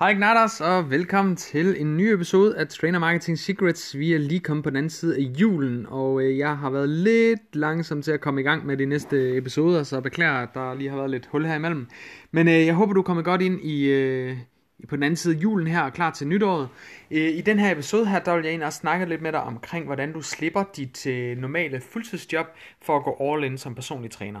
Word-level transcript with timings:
Hej 0.00 0.14
Gnarders, 0.14 0.60
og 0.60 0.90
velkommen 0.90 1.36
til 1.36 1.80
en 1.80 1.96
ny 1.96 2.02
episode 2.02 2.56
af 2.58 2.68
Trainer 2.68 2.98
Marketing 2.98 3.38
Secrets. 3.38 3.98
Vi 3.98 4.12
er 4.12 4.18
lige 4.18 4.40
kommet 4.40 4.64
på 4.64 4.70
den 4.70 4.76
anden 4.76 4.90
side 4.90 5.16
af 5.16 5.20
julen, 5.20 5.86
og 5.88 6.22
øh, 6.22 6.38
jeg 6.38 6.56
har 6.58 6.70
været 6.70 6.88
lidt 6.88 7.56
langsom 7.56 8.02
til 8.02 8.12
at 8.12 8.20
komme 8.20 8.40
i 8.40 8.44
gang 8.44 8.66
med 8.66 8.76
de 8.76 8.86
næste 8.86 9.36
episoder, 9.36 9.82
så 9.82 9.96
jeg 9.96 10.02
beklager, 10.02 10.32
at 10.32 10.48
der 10.54 10.74
lige 10.74 10.90
har 10.90 10.96
været 10.96 11.10
lidt 11.10 11.26
hul 11.26 11.46
her 11.46 11.54
imellem. 11.54 11.88
Men 12.30 12.48
øh, 12.48 12.66
jeg 12.66 12.74
håber, 12.74 12.92
du 12.92 13.02
kommer 13.02 13.22
godt 13.22 13.42
ind 13.42 13.60
i, 13.64 13.84
øh, 13.84 14.36
på 14.88 14.96
den 14.96 15.02
anden 15.02 15.16
side 15.16 15.36
af 15.36 15.42
julen 15.42 15.66
her 15.66 15.82
og 15.82 15.92
klar 15.92 16.10
til 16.10 16.28
nytåret. 16.28 16.68
Øh, 17.10 17.28
I 17.28 17.40
den 17.40 17.58
her 17.58 17.72
episode 17.72 18.06
her, 18.06 18.18
der 18.18 18.34
vil 18.34 18.42
jeg 18.42 18.50
egentlig 18.50 18.66
også 18.66 18.78
snakke 18.78 19.06
lidt 19.06 19.22
med 19.22 19.32
dig 19.32 19.42
omkring, 19.42 19.86
hvordan 19.86 20.12
du 20.12 20.22
slipper 20.22 20.64
dit 20.76 21.06
øh, 21.06 21.38
normale 21.38 21.80
fuldtidsjob 21.80 22.46
for 22.82 22.96
at 22.96 23.04
gå 23.04 23.16
all 23.20 23.44
in 23.44 23.58
som 23.58 23.74
personlig 23.74 24.10
træner. 24.10 24.40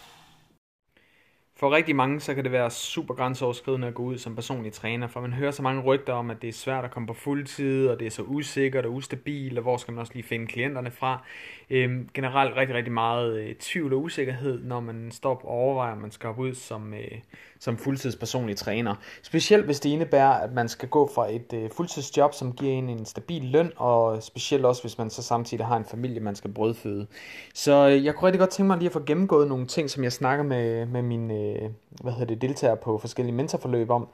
For 1.61 1.71
rigtig 1.71 1.95
mange, 1.95 2.19
så 2.19 2.35
kan 2.35 2.43
det 2.43 2.51
være 2.51 2.71
super 2.71 3.13
grænseoverskridende 3.13 3.87
at 3.87 3.93
gå 3.93 4.03
ud 4.03 4.17
som 4.17 4.35
personlig 4.35 4.73
træner, 4.73 5.07
for 5.07 5.21
man 5.21 5.33
hører 5.33 5.51
så 5.51 5.61
mange 5.61 5.81
rygter 5.81 6.13
om, 6.13 6.29
at 6.29 6.41
det 6.41 6.47
er 6.47 6.53
svært 6.53 6.85
at 6.85 6.91
komme 6.91 7.07
på 7.07 7.13
fuldtid, 7.13 7.87
og 7.87 7.99
det 7.99 8.07
er 8.07 8.11
så 8.11 8.21
usikkert 8.21 8.85
og 8.85 8.93
ustabilt, 8.93 9.57
og 9.57 9.61
hvor 9.61 9.77
skal 9.77 9.91
man 9.93 10.01
også 10.01 10.13
lige 10.13 10.23
finde 10.23 10.47
klienterne 10.47 10.91
fra. 10.91 11.25
Øhm, 11.69 12.09
generelt 12.13 12.55
rigtig, 12.55 12.75
rigtig 12.75 12.93
meget 12.93 13.39
øh, 13.41 13.55
tvivl 13.55 13.93
og 13.93 14.01
usikkerhed, 14.01 14.63
når 14.63 14.79
man 14.79 15.11
står 15.11 15.35
og 15.35 15.45
overvejer, 15.45 15.91
om 15.91 15.97
man 15.97 16.11
skal 16.11 16.27
hoppe 16.27 16.41
ud 16.41 16.53
som, 16.53 16.93
øh, 16.93 17.17
som 17.61 17.77
fuldtidspersonlig 17.77 18.57
træner. 18.57 18.95
Specielt 19.23 19.65
hvis 19.65 19.79
det 19.79 19.89
indebærer, 19.89 20.31
at 20.31 20.53
man 20.53 20.69
skal 20.69 20.89
gå 20.89 21.09
fra 21.15 21.31
et 21.31 21.53
øh, 21.53 21.69
fuldtidsjob, 21.71 22.33
som 22.33 22.53
giver 22.53 22.73
en 22.73 22.89
en 22.89 23.05
stabil 23.05 23.43
løn, 23.43 23.71
og 23.75 24.23
specielt 24.23 24.65
også, 24.65 24.83
hvis 24.83 24.97
man 24.97 25.09
så 25.09 25.23
samtidig 25.23 25.65
har 25.65 25.77
en 25.77 25.85
familie, 25.85 26.19
man 26.19 26.35
skal 26.35 26.51
brødføde. 26.51 27.07
Så 27.53 27.87
øh, 27.87 28.05
jeg 28.05 28.15
kunne 28.15 28.27
rigtig 28.27 28.39
godt 28.39 28.49
tænke 28.49 28.67
mig 28.67 28.77
lige 28.77 28.87
at 28.87 28.93
få 28.93 29.03
gennemgået 29.05 29.47
nogle 29.47 29.67
ting, 29.67 29.89
som 29.89 30.03
jeg 30.03 30.11
snakker 30.11 30.43
med, 30.43 30.85
med 30.85 31.01
mine 31.01 31.33
øh, 31.33 31.69
hvad 32.01 32.13
hedder 32.13 32.25
det, 32.25 32.41
deltagere 32.41 32.77
på 32.77 32.97
forskellige 32.97 33.35
mentorforløb 33.35 33.89
om, 33.89 34.07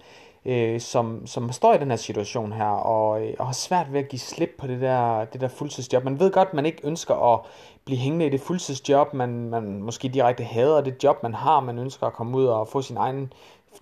øh, 0.45 0.79
som, 0.79 1.27
som 1.27 1.51
står 1.51 1.73
i 1.73 1.77
den 1.77 1.89
her 1.89 1.97
situation 1.97 2.51
her, 2.51 2.65
og, 2.65 3.25
øh, 3.25 3.33
og 3.39 3.45
har 3.45 3.53
svært 3.53 3.93
ved 3.93 3.99
at 3.99 4.09
give 4.09 4.19
slip 4.19 4.49
på 4.57 4.67
det 4.67 4.81
der, 4.81 5.25
det 5.25 5.41
der 5.41 5.47
fuldtidsjob. 5.47 6.03
Man 6.03 6.19
ved 6.19 6.31
godt, 6.31 6.47
at 6.47 6.53
man 6.53 6.65
ikke 6.65 6.87
ønsker 6.87 7.33
at 7.33 7.39
blive 7.87 7.99
hængende 7.99 8.25
i 8.25 8.29
det 8.29 8.41
fuldtidsjob, 8.41 9.13
man, 9.13 9.49
man 9.49 9.81
måske 9.81 10.07
direkte 10.07 10.43
hader 10.43 10.81
det 10.81 11.03
job, 11.03 11.23
man 11.23 11.33
har, 11.33 11.59
man 11.59 11.79
ønsker 11.79 12.07
at 12.07 12.13
komme 12.13 12.37
ud 12.37 12.45
og 12.45 12.67
få 12.67 12.81
sin 12.81 12.97
egen, 12.97 13.33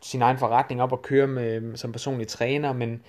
sin 0.02 0.22
egen 0.22 0.38
forretning 0.38 0.82
op 0.82 0.92
og 0.92 1.02
køre 1.02 1.28
med, 1.28 1.78
som 1.78 1.92
personlig 1.92 2.28
træner, 2.28 2.74
men 2.74 3.02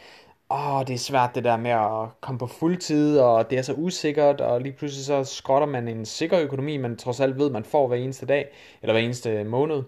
åh, 0.51 0.81
det 0.87 0.95
er 0.95 0.99
svært 0.99 1.35
det 1.35 1.45
der 1.45 1.57
med 1.57 1.71
at 1.71 2.21
komme 2.21 2.39
på 2.39 2.47
fuldtid, 2.47 3.19
og 3.19 3.51
det 3.51 3.59
er 3.59 3.63
så 3.63 3.73
usikkert, 3.73 4.41
og 4.41 4.61
lige 4.61 4.73
pludselig 4.73 5.05
så 5.05 5.25
skrotter 5.25 5.69
man 5.69 5.89
en 5.89 6.05
sikker 6.05 6.41
økonomi, 6.41 6.77
man 6.77 6.97
trods 6.97 7.21
alt 7.21 7.39
ved, 7.39 7.51
man 7.51 7.65
får 7.65 7.89
hver 7.89 7.97
eneste 7.97 8.27
dag, 8.27 8.49
eller 8.83 8.93
hver 8.93 9.03
eneste 9.03 9.45
måned. 9.45 9.83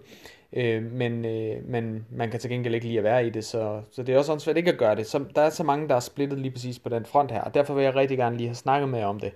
Øh, 0.53 0.83
men, 0.83 1.25
øh, 1.25 1.55
men 1.65 2.05
man 2.11 2.31
kan 2.31 2.39
til 2.39 2.49
gengæld 2.49 2.75
ikke 2.75 2.87
lide 2.87 2.97
at 2.97 3.03
være 3.03 3.27
i 3.27 3.29
det, 3.29 3.45
så, 3.45 3.81
så 3.91 4.03
det 4.03 4.15
er 4.15 4.17
også 4.17 4.39
svært 4.39 4.57
ikke 4.57 4.71
at 4.71 4.77
gøre 4.77 4.95
det. 4.95 5.07
Så 5.07 5.23
der 5.35 5.41
er 5.41 5.49
så 5.49 5.63
mange, 5.63 5.87
der 5.87 5.95
er 5.95 5.99
splittet 5.99 6.39
lige 6.39 6.51
præcis 6.51 6.79
på 6.79 6.89
den 6.89 7.05
front 7.05 7.31
her, 7.31 7.41
og 7.41 7.53
derfor 7.53 7.73
vil 7.73 7.83
jeg 7.83 7.95
rigtig 7.95 8.17
gerne 8.17 8.37
lige 8.37 8.47
have 8.47 8.55
snakket 8.55 8.89
med 8.89 9.03
om 9.03 9.19
det. 9.19 9.31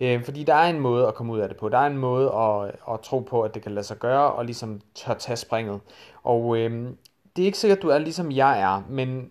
Øh, 0.00 0.24
fordi 0.24 0.44
der 0.44 0.54
er 0.54 0.70
en 0.70 0.80
måde 0.80 1.06
at 1.06 1.14
komme 1.14 1.32
ud 1.32 1.38
af 1.38 1.48
det 1.48 1.56
på. 1.56 1.68
Der 1.68 1.78
er 1.78 1.86
en 1.86 1.98
måde 1.98 2.32
at, 2.34 2.94
at 2.94 3.00
tro 3.00 3.20
på, 3.20 3.42
at 3.42 3.54
det 3.54 3.62
kan 3.62 3.72
lade 3.72 3.86
sig 3.86 3.98
gøre, 3.98 4.32
og 4.32 4.44
ligesom 4.44 4.80
tør 4.94 5.14
tage 5.14 5.36
springet. 5.36 5.80
Og 6.22 6.56
øh, 6.58 6.70
det 7.36 7.42
er 7.42 7.46
ikke 7.46 7.58
sikkert, 7.58 7.78
at 7.78 7.82
du 7.82 7.88
er 7.88 7.98
ligesom 7.98 8.32
jeg 8.32 8.60
er, 8.60 8.82
men 8.88 9.30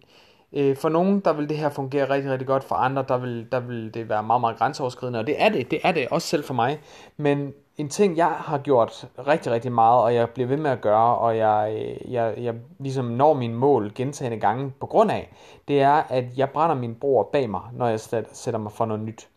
øh, 0.53 0.75
for 0.75 0.89
nogen, 0.89 1.19
der 1.19 1.33
vil 1.33 1.49
det 1.49 1.57
her 1.57 1.69
fungere 1.69 2.09
rigtig, 2.09 2.31
rigtig 2.31 2.47
godt. 2.47 2.63
For 2.63 2.75
andre, 2.75 3.05
der 3.07 3.17
vil, 3.17 3.47
der 3.51 3.59
vil 3.59 3.93
det 3.93 4.09
være 4.09 4.23
meget, 4.23 4.41
meget 4.41 4.57
grænseoverskridende. 4.57 5.19
Og 5.19 5.27
det 5.27 5.35
er 5.41 5.49
det, 5.49 5.71
det 5.71 5.79
er 5.83 5.91
det 5.91 6.07
også 6.07 6.27
selv 6.27 6.43
for 6.43 6.53
mig. 6.53 6.79
Men 7.17 7.53
en 7.77 7.89
ting, 7.89 8.17
jeg 8.17 8.27
har 8.27 8.57
gjort 8.57 9.07
rigtig, 9.27 9.51
rigtig 9.51 9.71
meget, 9.71 10.03
og 10.03 10.15
jeg 10.15 10.29
bliver 10.29 10.47
ved 10.47 10.57
med 10.57 10.71
at 10.71 10.81
gøre, 10.81 11.17
og 11.17 11.37
jeg, 11.37 11.97
jeg, 12.07 12.33
jeg 12.37 12.55
ligesom 12.79 13.05
når 13.05 13.33
mine 13.33 13.53
mål 13.53 13.91
gentagende 13.95 14.39
gange 14.39 14.73
på 14.79 14.85
grund 14.85 15.11
af, 15.11 15.33
det 15.67 15.81
er, 15.81 15.93
at 15.93 16.25
jeg 16.37 16.49
brænder 16.49 16.75
min 16.75 16.95
bror 16.95 17.29
bag 17.33 17.49
mig, 17.49 17.61
når 17.73 17.87
jeg 17.87 17.99
sætter 18.33 18.57
mig 18.57 18.71
for 18.71 18.85
noget 18.85 19.03
nyt. 19.03 19.27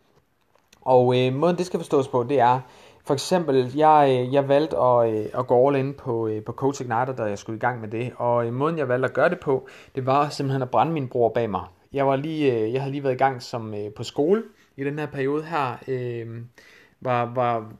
Og 0.81 1.19
øh, 1.19 1.33
måden 1.33 1.57
det 1.57 1.65
skal 1.65 1.79
forstås 1.79 2.07
på, 2.07 2.23
det 2.23 2.39
er, 2.39 2.59
for 3.05 3.13
eksempel, 3.13 3.77
jeg, 3.77 4.07
øh, 4.09 4.33
jeg 4.33 4.47
valgte 4.47 4.77
at, 4.77 5.13
øh, 5.13 5.25
at 5.33 5.47
gå 5.47 5.67
all 5.67 5.77
in 5.77 5.93
på, 5.93 6.27
øh, 6.27 6.43
på 6.43 6.51
Coach 6.51 6.81
Igniter, 6.81 7.13
da 7.17 7.23
jeg 7.23 7.37
skulle 7.37 7.57
i 7.57 7.59
gang 7.59 7.81
med 7.81 7.89
det. 7.89 8.11
Og 8.17 8.53
måden, 8.53 8.77
jeg 8.77 8.87
valgte 8.87 9.07
at 9.07 9.13
gøre 9.13 9.29
det 9.29 9.39
på, 9.39 9.67
det 9.95 10.05
var 10.05 10.29
simpelthen 10.29 10.61
at 10.61 10.69
brænde 10.69 10.93
min 10.93 11.07
bror 11.07 11.29
bag 11.29 11.49
mig. 11.49 11.63
Jeg, 11.93 12.07
var 12.07 12.15
lige, 12.15 12.71
jeg 12.73 12.81
havde 12.81 12.91
lige 12.91 13.03
været 13.03 13.13
i 13.13 13.17
gang 13.17 13.41
som 13.41 13.75
på 13.95 14.03
skole 14.03 14.43
i 14.77 14.83
den 14.83 14.99
her 14.99 15.05
periode 15.05 15.43
her. 15.43 15.77
Øh, 15.87 16.27
var, 17.01 17.31
var 17.35 17.71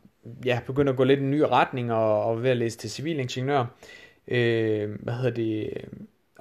ja, 0.45 0.59
begyndt 0.65 0.89
at 0.89 0.95
gå 0.95 1.03
lidt 1.03 1.19
i 1.19 1.23
en 1.23 1.31
ny 1.31 1.39
retning 1.39 1.93
og, 1.93 2.23
og 2.23 2.43
ved 2.43 2.49
at 2.49 2.57
læse 2.57 2.77
til 2.77 2.91
civilingeniør. 2.91 3.65
Øh, 4.27 4.89
hvad 5.03 5.13
hedder 5.13 5.29
det? 5.31 5.69
Øh, 5.75 5.83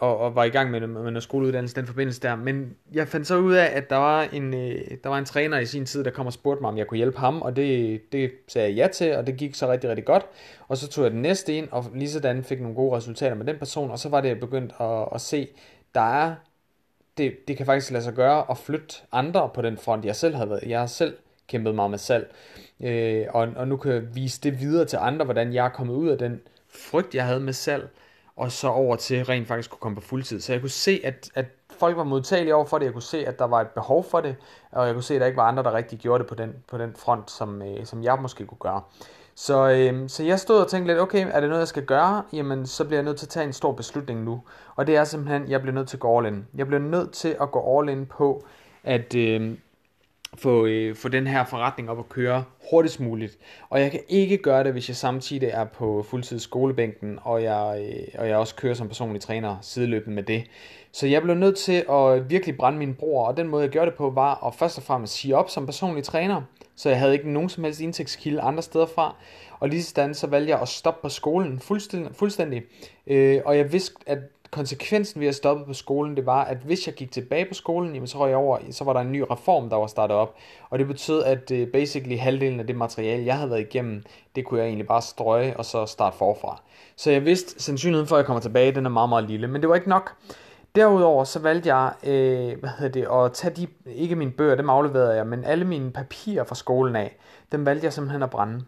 og, 0.01 0.19
og 0.19 0.35
var 0.35 0.45
i 0.45 0.49
gang 0.49 0.71
med, 0.71 0.81
med 0.81 1.11
noget 1.11 1.23
skoleuddannelse 1.23 1.77
den 1.77 1.87
forbindelse 1.87 2.21
der. 2.21 2.37
Men 2.37 2.77
jeg 2.93 3.09
fandt 3.09 3.27
så 3.27 3.37
ud 3.37 3.55
af, 3.55 3.71
at 3.77 3.91
der 3.91 3.97
var 3.97 4.23
en, 4.23 4.55
øh, 4.55 4.81
der 5.05 5.09
var 5.09 5.19
en 5.19 5.25
træner 5.25 5.59
i 5.59 5.67
sin 5.67 5.87
tid, 5.87 6.05
der 6.05 6.11
kom 6.11 6.27
og 6.27 6.33
spurgte 6.33 6.61
mig, 6.61 6.69
om 6.69 6.79
jeg 6.79 6.87
kunne 6.87 6.97
hjælpe 6.97 7.19
ham. 7.19 7.43
Og 7.43 7.57
det, 7.57 8.01
det 8.13 8.31
sagde 8.49 8.69
jeg 8.69 8.77
ja 8.77 8.89
til, 8.89 9.17
og 9.17 9.27
det 9.27 9.37
gik 9.37 9.55
så 9.55 9.73
rigtig, 9.73 9.91
rigtig 9.91 10.05
godt. 10.05 10.27
Og 10.69 10.77
så 10.77 10.89
tog 10.89 11.05
jeg 11.05 11.13
den 11.13 11.23
næste 11.23 11.55
ind, 11.55 11.69
og 11.71 11.85
lige 11.95 12.11
sådan 12.11 12.45
fik 12.45 12.61
nogle 12.61 12.75
gode 12.75 12.97
resultater 12.97 13.35
med 13.35 13.47
den 13.47 13.59
person. 13.59 13.91
Og 13.91 13.99
så 13.99 14.09
var 14.09 14.21
det, 14.21 14.29
jeg 14.29 14.41
begyndte 14.41 14.83
at, 14.83 15.09
at 15.15 15.21
se, 15.21 15.49
der 15.95 16.25
er, 16.25 16.35
det, 17.19 17.49
det 17.49 17.57
kan 17.57 17.67
faktisk 17.67 17.91
lade 17.91 18.05
sig 18.05 18.15
gøre 18.15 18.51
at 18.51 18.59
flytte 18.59 18.97
andre 19.13 19.51
på 19.55 19.63
den 19.63 19.79
front, 19.79 20.05
jeg 20.05 20.17
selv 20.17 20.35
havde 20.35 20.51
været. 20.51 20.63
Jeg 20.67 20.91
selv 20.91 21.17
kæmpet 21.51 21.75
meget 21.75 21.91
med 21.91 21.99
salg. 21.99 22.35
Øh, 22.81 23.27
og, 23.31 23.49
og 23.57 23.69
nu 23.69 23.77
kan 23.77 23.93
jeg 23.93 24.15
vise 24.15 24.41
det 24.41 24.61
videre 24.61 24.85
til 24.85 24.99
andre, 25.01 25.25
hvordan 25.25 25.53
jeg 25.55 25.65
er 25.65 25.69
kommet 25.69 25.95
ud 25.95 26.09
af 26.09 26.19
den 26.19 26.41
frygt, 26.69 27.15
jeg 27.15 27.25
havde 27.27 27.41
med 27.41 27.53
salg, 27.53 27.89
og 28.37 28.53
så 28.53 28.69
over 28.69 28.97
til 28.97 29.25
rent 29.25 29.49
faktisk 29.49 29.71
kunne 29.71 29.81
komme 29.81 29.97
på 29.97 30.03
fuldtid. 30.03 30.41
Så 30.41 30.53
jeg 30.53 30.61
kunne 30.61 30.71
se, 30.71 31.01
at, 31.05 31.31
at 31.35 31.47
folk 31.79 31.97
var 31.97 32.05
modtagelige 32.05 32.55
over 32.55 32.65
for 32.65 32.79
det, 32.79 32.85
jeg 32.85 32.93
kunne 32.93 33.03
se, 33.03 33.27
at 33.27 33.39
der 33.39 33.45
var 33.45 33.61
et 33.61 33.69
behov 33.69 34.05
for 34.05 34.21
det, 34.21 34.37
og 34.73 34.87
jeg 34.87 34.95
kunne 34.95 35.03
se, 35.03 35.15
at 35.15 35.21
der 35.21 35.27
ikke 35.27 35.37
var 35.37 35.49
andre, 35.49 35.63
der 35.63 35.75
rigtig 35.75 35.99
gjorde 35.99 36.23
det 36.23 36.29
på 36.29 36.35
den, 36.35 36.55
på 36.69 36.79
den 36.79 36.95
front, 36.99 37.31
som, 37.31 37.63
øh, 37.63 37.87
som 37.87 38.03
jeg 38.03 38.19
måske 38.21 38.47
kunne 38.47 38.59
gøre. 38.59 38.83
Så, 39.35 39.71
øh, 39.71 40.09
så 40.09 40.25
jeg 40.25 40.41
stod 40.41 40.61
og 40.61 40.69
tænkte 40.69 40.93
lidt, 40.93 41.01
okay, 41.01 41.27
er 41.31 41.41
det 41.41 41.49
noget, 41.49 41.61
jeg 41.61 41.69
skal 41.69 41.85
gøre? 41.85 42.23
Jamen, 42.33 42.67
så 42.67 42.85
bliver 42.85 42.99
jeg 42.99 43.05
nødt 43.05 43.17
til 43.17 43.27
at 43.27 43.31
tage 43.31 43.47
en 43.47 43.53
stor 43.53 43.73
beslutning 43.73 44.25
nu. 44.25 44.43
Og 44.77 44.87
det 44.87 44.97
er 44.97 45.05
simpelthen, 45.05 45.51
jeg 45.51 45.61
bliver 45.61 45.75
nødt 45.75 45.89
til 45.89 45.97
at 45.97 46.01
gå 46.01 46.19
all 46.19 46.27
in. 46.27 46.47
Jeg 46.55 46.67
bliver 46.67 46.81
nødt 46.81 47.13
til 47.13 47.37
at 47.41 47.51
gå 47.51 47.79
all 47.79 47.89
in 47.89 48.07
på, 48.07 48.45
at, 48.85 49.15
øh, 49.15 49.57
få, 50.39 50.67
øh, 50.67 50.97
få 50.97 51.09
den 51.09 51.27
her 51.27 51.45
forretning 51.45 51.91
op 51.91 51.99
at 51.99 52.09
køre 52.09 52.45
hurtigst 52.71 53.01
muligt. 53.01 53.39
Og 53.71 53.81
jeg 53.81 53.91
kan 53.91 54.01
ikke 54.09 54.37
gøre 54.37 54.65
det, 54.65 54.73
hvis 54.73 54.89
jeg 54.89 54.97
samtidig 54.97 55.49
er 55.49 55.65
på 55.65 56.03
fuldtid 56.03 56.39
skolebænken, 56.39 57.19
og 57.23 57.43
jeg, 57.43 57.87
øh, 57.89 58.21
og 58.21 58.29
jeg 58.29 58.37
også 58.37 58.55
kører 58.55 58.75
som 58.75 58.89
personlig 58.89 59.21
træner 59.21 59.57
sideløbende 59.63 60.15
med 60.15 60.23
det. 60.23 60.45
Så 60.93 61.07
jeg 61.07 61.23
blev 61.23 61.35
nødt 61.35 61.57
til 61.57 61.85
at 61.91 62.31
virkelig 62.31 62.57
brænde 62.57 62.79
min 62.79 62.95
bror, 62.95 63.27
og 63.27 63.37
den 63.37 63.49
måde 63.49 63.63
jeg 63.63 63.71
gjorde 63.71 63.91
det 63.91 63.97
på 63.99 64.11
var 64.11 64.47
at 64.47 64.55
først 64.55 64.79
og 64.79 64.85
fremmest 64.85 65.13
sige 65.13 65.37
op 65.37 65.51
som 65.51 65.67
personlig 65.67 66.05
træner, 66.05 66.43
så 66.77 66.89
jeg 66.89 66.99
havde 66.99 67.13
ikke 67.13 67.31
nogen 67.31 67.49
som 67.49 67.65
helst 67.65 67.81
indtægtskilde 67.81 68.41
andre 68.41 68.63
steder 68.63 68.87
fra. 68.87 69.17
Og 69.61 69.69
lige 69.69 69.83
sådan 69.83 70.15
så 70.15 70.27
valgte 70.27 70.51
jeg 70.51 70.61
at 70.61 70.69
stoppe 70.69 71.03
på 71.03 71.09
skolen 71.09 71.61
fuldstændig, 71.61 72.15
fuldstændig. 72.15 72.63
Øh, 73.07 73.41
og 73.45 73.57
jeg 73.57 73.73
vidste, 73.73 73.95
at 74.07 74.19
konsekvensen 74.51 75.21
ved 75.21 75.29
at 75.29 75.35
stoppe 75.35 75.65
på 75.65 75.73
skolen, 75.73 76.17
det 76.17 76.27
var, 76.27 76.45
at 76.45 76.57
hvis 76.57 76.87
jeg 76.87 76.95
gik 76.95 77.13
tilbage 77.13 77.45
på 77.45 77.55
skolen, 77.55 77.95
jamen, 77.95 78.07
så, 78.07 78.19
røg 78.19 78.29
jeg 78.29 78.37
over, 78.37 78.59
så 78.71 78.85
var 78.85 78.93
der 78.93 79.01
en 79.01 79.13
ny 79.13 79.25
reform, 79.31 79.71
der 79.71 79.77
var 79.77 79.87
startet 79.87 80.17
op. 80.17 80.35
Og 80.71 80.79
det 80.79 80.87
betød, 80.87 81.23
at 81.23 81.51
uh, 81.51 81.69
basically 81.73 82.19
halvdelen 82.19 82.61
af 82.61 82.67
det 82.67 82.77
materiale, 82.77 83.27
jeg 83.27 83.37
havde 83.37 83.51
været 83.51 83.61
igennem, 83.61 84.03
det 84.37 84.45
kunne 84.45 84.61
jeg 84.61 84.67
egentlig 84.67 84.87
bare 84.87 85.03
strøge 85.03 85.57
og 85.57 85.65
så 85.65 85.87
starte 85.87 86.17
forfra. 86.17 86.63
Så 86.97 87.11
jeg 87.11 87.25
vidste, 87.25 87.63
sandsynligheden 87.63 88.09
for, 88.09 88.17
at 88.17 88.19
jeg 88.19 88.27
kommer 88.27 88.41
tilbage, 88.41 88.73
den 88.73 88.87
er 88.87 88.91
meget, 88.91 89.09
meget 89.09 89.25
lille. 89.25 89.49
Men 89.49 89.61
det 89.61 89.69
var 89.69 89.75
ikke 89.75 89.89
nok. 89.89 90.13
Derudover 90.75 91.25
så 91.25 91.39
valgte 91.39 91.75
jeg 91.75 91.93
øh, 92.05 92.61
hvad 92.61 92.71
hedder 92.79 92.93
det, 92.93 93.25
at 93.25 93.33
tage 93.33 93.55
de, 93.55 93.67
ikke 93.87 94.17
mine 94.17 94.31
bøger, 94.31 94.55
dem 94.55 94.71
afleverede 94.71 95.15
jeg, 95.15 95.27
men 95.27 95.45
alle 95.45 95.65
mine 95.65 95.91
papirer 95.91 96.45
fra 96.45 96.55
skolen 96.55 96.97
af, 96.97 97.17
dem 97.53 97.67
valgte 97.67 97.85
jeg 97.85 97.93
simpelthen 97.93 98.23
at 98.23 98.31
brænde. 98.31 98.65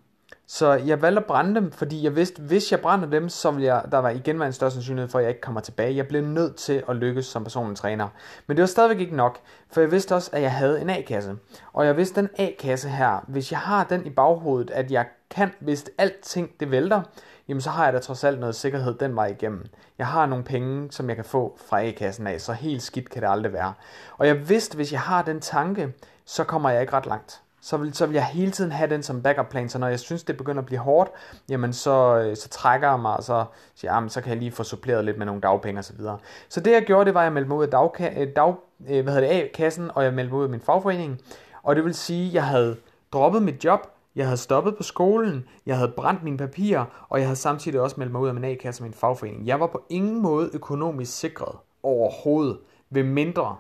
Så 0.55 0.73
jeg 0.73 1.03
valgte 1.03 1.21
at 1.21 1.27
brænde 1.27 1.55
dem, 1.55 1.73
fordi 1.73 2.05
jeg 2.05 2.17
vidste, 2.17 2.43
hvis 2.43 2.73
jeg 2.73 2.81
brænder 2.81 3.11
dem, 3.11 3.29
så 3.29 3.51
vil 3.51 3.65
jeg, 3.65 3.85
der 3.93 3.99
var 3.99 4.11
igen 4.11 4.39
være 4.39 4.47
en 4.47 4.53
større 4.53 4.71
sandsynlighed 4.71 5.11
for, 5.11 5.19
at 5.19 5.23
jeg 5.23 5.31
ikke 5.31 5.41
kommer 5.41 5.61
tilbage. 5.61 5.97
Jeg 5.97 6.09
blev 6.09 6.23
nødt 6.23 6.57
til 6.57 6.83
at 6.89 6.97
lykkes 6.97 7.27
som 7.27 7.45
personlig 7.45 7.77
træner. 7.77 8.09
Men 8.47 8.57
det 8.57 8.63
var 8.63 8.67
stadigvæk 8.67 9.01
ikke 9.01 9.17
nok, 9.17 9.39
for 9.71 9.81
jeg 9.81 9.91
vidste 9.91 10.15
også, 10.15 10.31
at 10.33 10.43
jeg 10.43 10.53
havde 10.53 10.81
en 10.81 10.91
A-kasse. 10.91 11.37
Og 11.73 11.87
jeg 11.87 11.97
vidste, 11.97 12.21
den 12.21 12.29
A-kasse 12.39 12.89
her, 12.89 13.25
hvis 13.29 13.53
jeg 13.53 13.59
har 13.59 13.85
den 13.85 14.07
i 14.07 14.11
baghovedet, 14.11 14.71
at 14.71 14.91
jeg 14.91 15.07
kan, 15.31 15.51
hvis 15.61 15.85
alting 15.99 16.51
det 16.61 16.71
vælter, 16.71 17.03
jamen 17.49 17.61
så 17.61 17.71
har 17.71 17.85
jeg 17.85 17.93
da 17.93 17.99
trods 17.99 18.25
alt 18.25 18.41
noget 18.41 18.55
sikkerhed 18.55 18.95
den 18.95 19.17
vej 19.17 19.27
igennem. 19.27 19.67
Jeg 19.99 20.07
har 20.07 20.27
nogle 20.27 20.45
penge, 20.45 20.93
som 20.93 21.09
jeg 21.09 21.17
kan 21.17 21.25
få 21.25 21.59
fra 21.67 21.83
A-kassen 21.83 22.27
af, 22.27 22.41
så 22.41 22.53
helt 22.53 22.83
skidt 22.83 23.11
kan 23.11 23.23
det 23.23 23.29
aldrig 23.29 23.53
være. 23.53 23.73
Og 24.19 24.27
jeg 24.27 24.49
vidste, 24.49 24.77
hvis 24.77 24.93
jeg 24.93 25.01
har 25.01 25.23
den 25.23 25.41
tanke, 25.41 25.93
så 26.25 26.45
kommer 26.45 26.71
jeg 26.71 26.81
ikke 26.81 26.93
ret 26.93 27.07
langt 27.07 27.42
så 27.63 27.77
vil, 27.77 27.95
så 27.95 28.07
vil 28.07 28.15
jeg 28.15 28.25
hele 28.25 28.51
tiden 28.51 28.73
have 28.73 28.91
den 28.91 29.03
som 29.03 29.23
backup 29.23 29.49
plan, 29.49 29.69
så 29.69 29.79
når 29.79 29.89
jeg 29.89 30.01
synes, 30.01 30.23
det 30.23 30.37
begynder 30.37 30.63
at 30.63 30.67
blive 30.67 30.79
hårdt, 30.79 31.11
jamen 31.49 31.73
så, 31.73 32.19
øh, 32.19 32.37
så 32.37 32.49
trækker 32.49 32.89
jeg 32.89 33.01
mig, 33.01 33.17
og 33.17 33.23
så 33.23 33.45
siger 33.75 34.01
jeg, 34.01 34.11
så 34.11 34.21
kan 34.21 34.31
jeg 34.31 34.39
lige 34.39 34.53
få 34.53 34.63
suppleret 34.63 35.05
lidt 35.05 35.19
med 35.19 35.27
nogle 35.27 35.41
dagpenge 35.41 35.81
og 35.81 35.85
så 35.85 35.93
videre. 35.97 36.19
Så 36.49 36.61
det 36.61 36.73
jeg 36.73 36.83
gjorde, 36.83 37.05
det 37.05 37.15
var, 37.15 37.21
at 37.21 37.25
jeg 37.25 37.33
meldte 37.33 37.49
mig 37.49 37.59
ud 37.59 37.65
af 37.65 37.71
dag, 37.71 38.17
øh, 38.19 38.29
dag, 38.37 38.55
øh, 38.89 39.03
hvad 39.03 39.15
hedder 39.15 39.29
det, 39.29 39.43
A-kassen, 39.43 39.91
og 39.95 40.05
jeg 40.05 40.15
meldte 40.15 40.33
mig 40.33 40.39
ud 40.39 40.45
af 40.45 40.51
min 40.51 40.61
fagforening, 40.61 41.21
og 41.63 41.77
det 41.77 41.85
vil 41.85 41.95
sige, 41.95 42.29
at 42.29 42.35
jeg 42.35 42.45
havde 42.45 42.77
droppet 43.13 43.43
mit 43.43 43.65
job, 43.65 43.81
jeg 44.17 44.27
havde 44.27 44.37
stoppet 44.37 44.77
på 44.77 44.83
skolen, 44.83 45.49
jeg 45.67 45.77
havde 45.77 45.93
brændt 45.97 46.23
mine 46.23 46.39
papirer, 46.39 46.85
og 47.09 47.19
jeg 47.19 47.27
havde 47.27 47.37
samtidig 47.37 47.81
også 47.81 47.97
meldt 47.99 48.13
mig 48.13 48.21
ud 48.21 48.29
af 48.29 48.35
min 48.35 48.45
A-kasse 48.45 48.81
og 48.81 48.85
min 48.85 48.95
fagforening. 48.95 49.47
Jeg 49.47 49.61
var 49.61 49.67
på 49.67 49.85
ingen 49.89 50.23
måde 50.23 50.51
økonomisk 50.53 51.19
sikret 51.19 51.57
overhovedet, 51.83 52.59
ved 52.91 53.03
mindre 53.03 53.57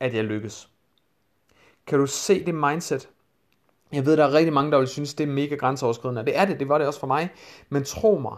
at 0.00 0.14
jeg 0.14 0.24
lykkes. 0.24 0.68
Kan 1.86 1.98
du 1.98 2.06
se 2.06 2.46
det 2.46 2.54
mindset? 2.54 3.08
Jeg 3.92 4.06
ved, 4.06 4.16
der 4.16 4.24
er 4.24 4.32
rigtig 4.32 4.52
mange, 4.52 4.70
der 4.72 4.78
vil 4.78 4.88
synes, 4.88 5.14
det 5.14 5.28
er 5.28 5.32
mega 5.32 5.54
grænseoverskridende. 5.54 6.24
Det 6.24 6.38
er 6.38 6.44
det, 6.44 6.60
det 6.60 6.68
var 6.68 6.78
det 6.78 6.86
også 6.86 7.00
for 7.00 7.06
mig. 7.06 7.30
Men 7.68 7.84
tro 7.84 8.18
mig, 8.18 8.36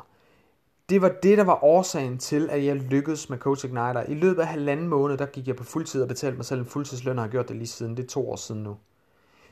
det 0.91 1.03
var 1.03 1.09
det, 1.23 1.39
der 1.39 1.45
var 1.45 1.65
årsagen 1.65 2.19
til, 2.19 2.49
at 2.51 2.65
jeg 2.65 2.77
lykkedes 2.77 3.31
med 3.31 3.39
Coach 3.39 3.65
Igniter. 3.65 4.03
I 4.09 4.15
løbet 4.15 4.43
af 4.43 4.49
halvanden 4.49 4.89
måned, 4.89 5.17
der 5.17 5.27
gik 5.27 5.49
jeg 5.49 5.57
på 5.57 5.65
fuldtid 5.65 6.03
og 6.03 6.09
betalte 6.09 6.37
mig 6.37 6.45
selv 6.45 6.61
en 6.61 6.67
fuldtidsløn, 6.67 7.19
og 7.19 7.25
har 7.25 7.31
gjort 7.31 7.49
det 7.49 7.57
lige 7.57 7.67
siden. 7.67 7.97
Det 7.97 8.03
er 8.03 8.09
to 8.09 8.31
år 8.31 8.37
siden 8.37 8.63
nu. 8.63 8.77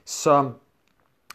Så 0.05 0.50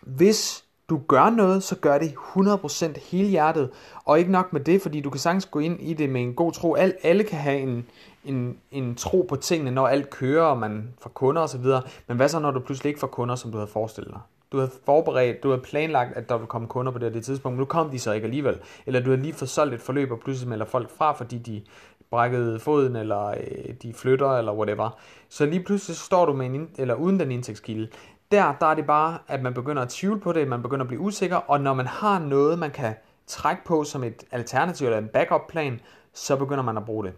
hvis 0.01 0.66
du 0.89 1.01
gør 1.07 1.30
noget, 1.30 1.63
så 1.63 1.75
gør 1.75 1.98
det 1.98 2.09
100% 2.09 3.09
hele 3.12 3.30
hjertet. 3.30 3.69
Og 4.06 4.19
ikke 4.19 4.31
nok 4.31 4.54
med 4.54 4.62
det, 4.62 4.81
fordi 4.81 5.01
du 5.01 5.09
kan 5.09 5.19
sagtens 5.19 5.45
gå 5.45 5.59
ind 5.59 5.81
i 5.81 5.94
det 5.94 6.09
med 6.09 6.21
en 6.21 6.33
god 6.33 6.51
tro. 6.51 6.75
Al, 6.75 6.94
alle 7.04 7.24
kan 7.24 7.39
have 7.39 7.59
en, 7.59 7.86
en, 8.25 8.57
en 8.71 8.95
tro 8.95 9.25
på 9.30 9.36
tingene, 9.36 9.71
når 9.71 9.88
alt 9.88 10.09
kører, 10.09 10.44
og 10.44 10.57
man 10.57 10.94
får 11.01 11.09
kunder 11.09 11.42
osv. 11.42 11.66
Men 12.07 12.18
hvad 12.18 12.30
så, 12.30 12.39
når 12.39 12.51
du 12.51 12.59
pludselig 12.59 12.89
ikke 12.89 13.00
får 13.00 13.07
kunder, 13.07 13.36
som 13.36 13.51
du 13.51 13.57
havde 13.57 13.71
forestillet 13.71 14.13
dig? 14.13 14.21
Du 14.53 14.57
havde 14.57 14.71
forberedt, 14.85 15.44
du 15.44 15.50
havde 15.50 15.61
planlagt, 15.61 16.17
at 16.17 16.29
der 16.29 16.38
ville 16.38 16.47
komme 16.47 16.67
kunder 16.67 16.91
på 16.91 17.00
det, 17.00 17.13
det 17.13 17.25
tidspunkt, 17.25 17.53
men 17.55 17.59
nu 17.59 17.65
kom 17.65 17.89
de 17.89 18.00
så 18.00 18.11
ikke 18.11 18.25
alligevel. 18.25 18.59
Eller 18.85 19.00
du 19.00 19.09
havde 19.09 19.21
lige 19.21 19.33
forsolgt 19.33 19.73
et 19.73 19.81
forløb, 19.81 20.11
og 20.11 20.19
pludselig 20.19 20.50
melder 20.50 20.65
folk 20.65 20.89
fra, 20.97 21.11
fordi 21.11 21.38
de 21.38 21.61
brækkede 22.09 22.59
foden, 22.59 22.95
eller 22.95 23.27
øh, 23.27 23.73
de 23.83 23.94
flytter, 23.94 24.38
eller 24.38 24.53
whatever. 24.53 25.00
Så 25.29 25.45
lige 25.45 25.63
pludselig 25.63 25.97
står 25.97 26.25
du 26.25 26.33
med 26.33 26.45
en, 26.45 26.69
eller 26.77 26.95
uden 26.95 27.19
den 27.19 27.31
indtægtskilde. 27.31 27.88
Der, 28.31 28.53
der 28.59 28.65
er 28.65 28.75
det 28.75 28.85
bare, 28.85 29.17
at 29.27 29.41
man 29.41 29.53
begynder 29.53 29.81
at 29.81 29.89
tvivle 29.89 30.19
på 30.19 30.33
det, 30.33 30.47
man 30.47 30.61
begynder 30.61 30.83
at 30.83 30.88
blive 30.88 31.01
usikker, 31.01 31.35
og 31.35 31.61
når 31.61 31.73
man 31.73 31.88
har 31.88 32.19
noget, 32.19 32.59
man 32.59 32.71
kan 32.71 32.94
trække 33.27 33.61
på 33.65 33.83
som 33.83 34.03
et 34.03 34.23
alternativ 34.31 34.88
eller 34.88 34.97
en 34.97 35.07
backup 35.07 35.47
plan, 35.49 35.79
så 36.13 36.35
begynder 36.35 36.63
man 36.63 36.77
at 36.77 36.85
bruge 36.85 37.06
det. 37.06 37.13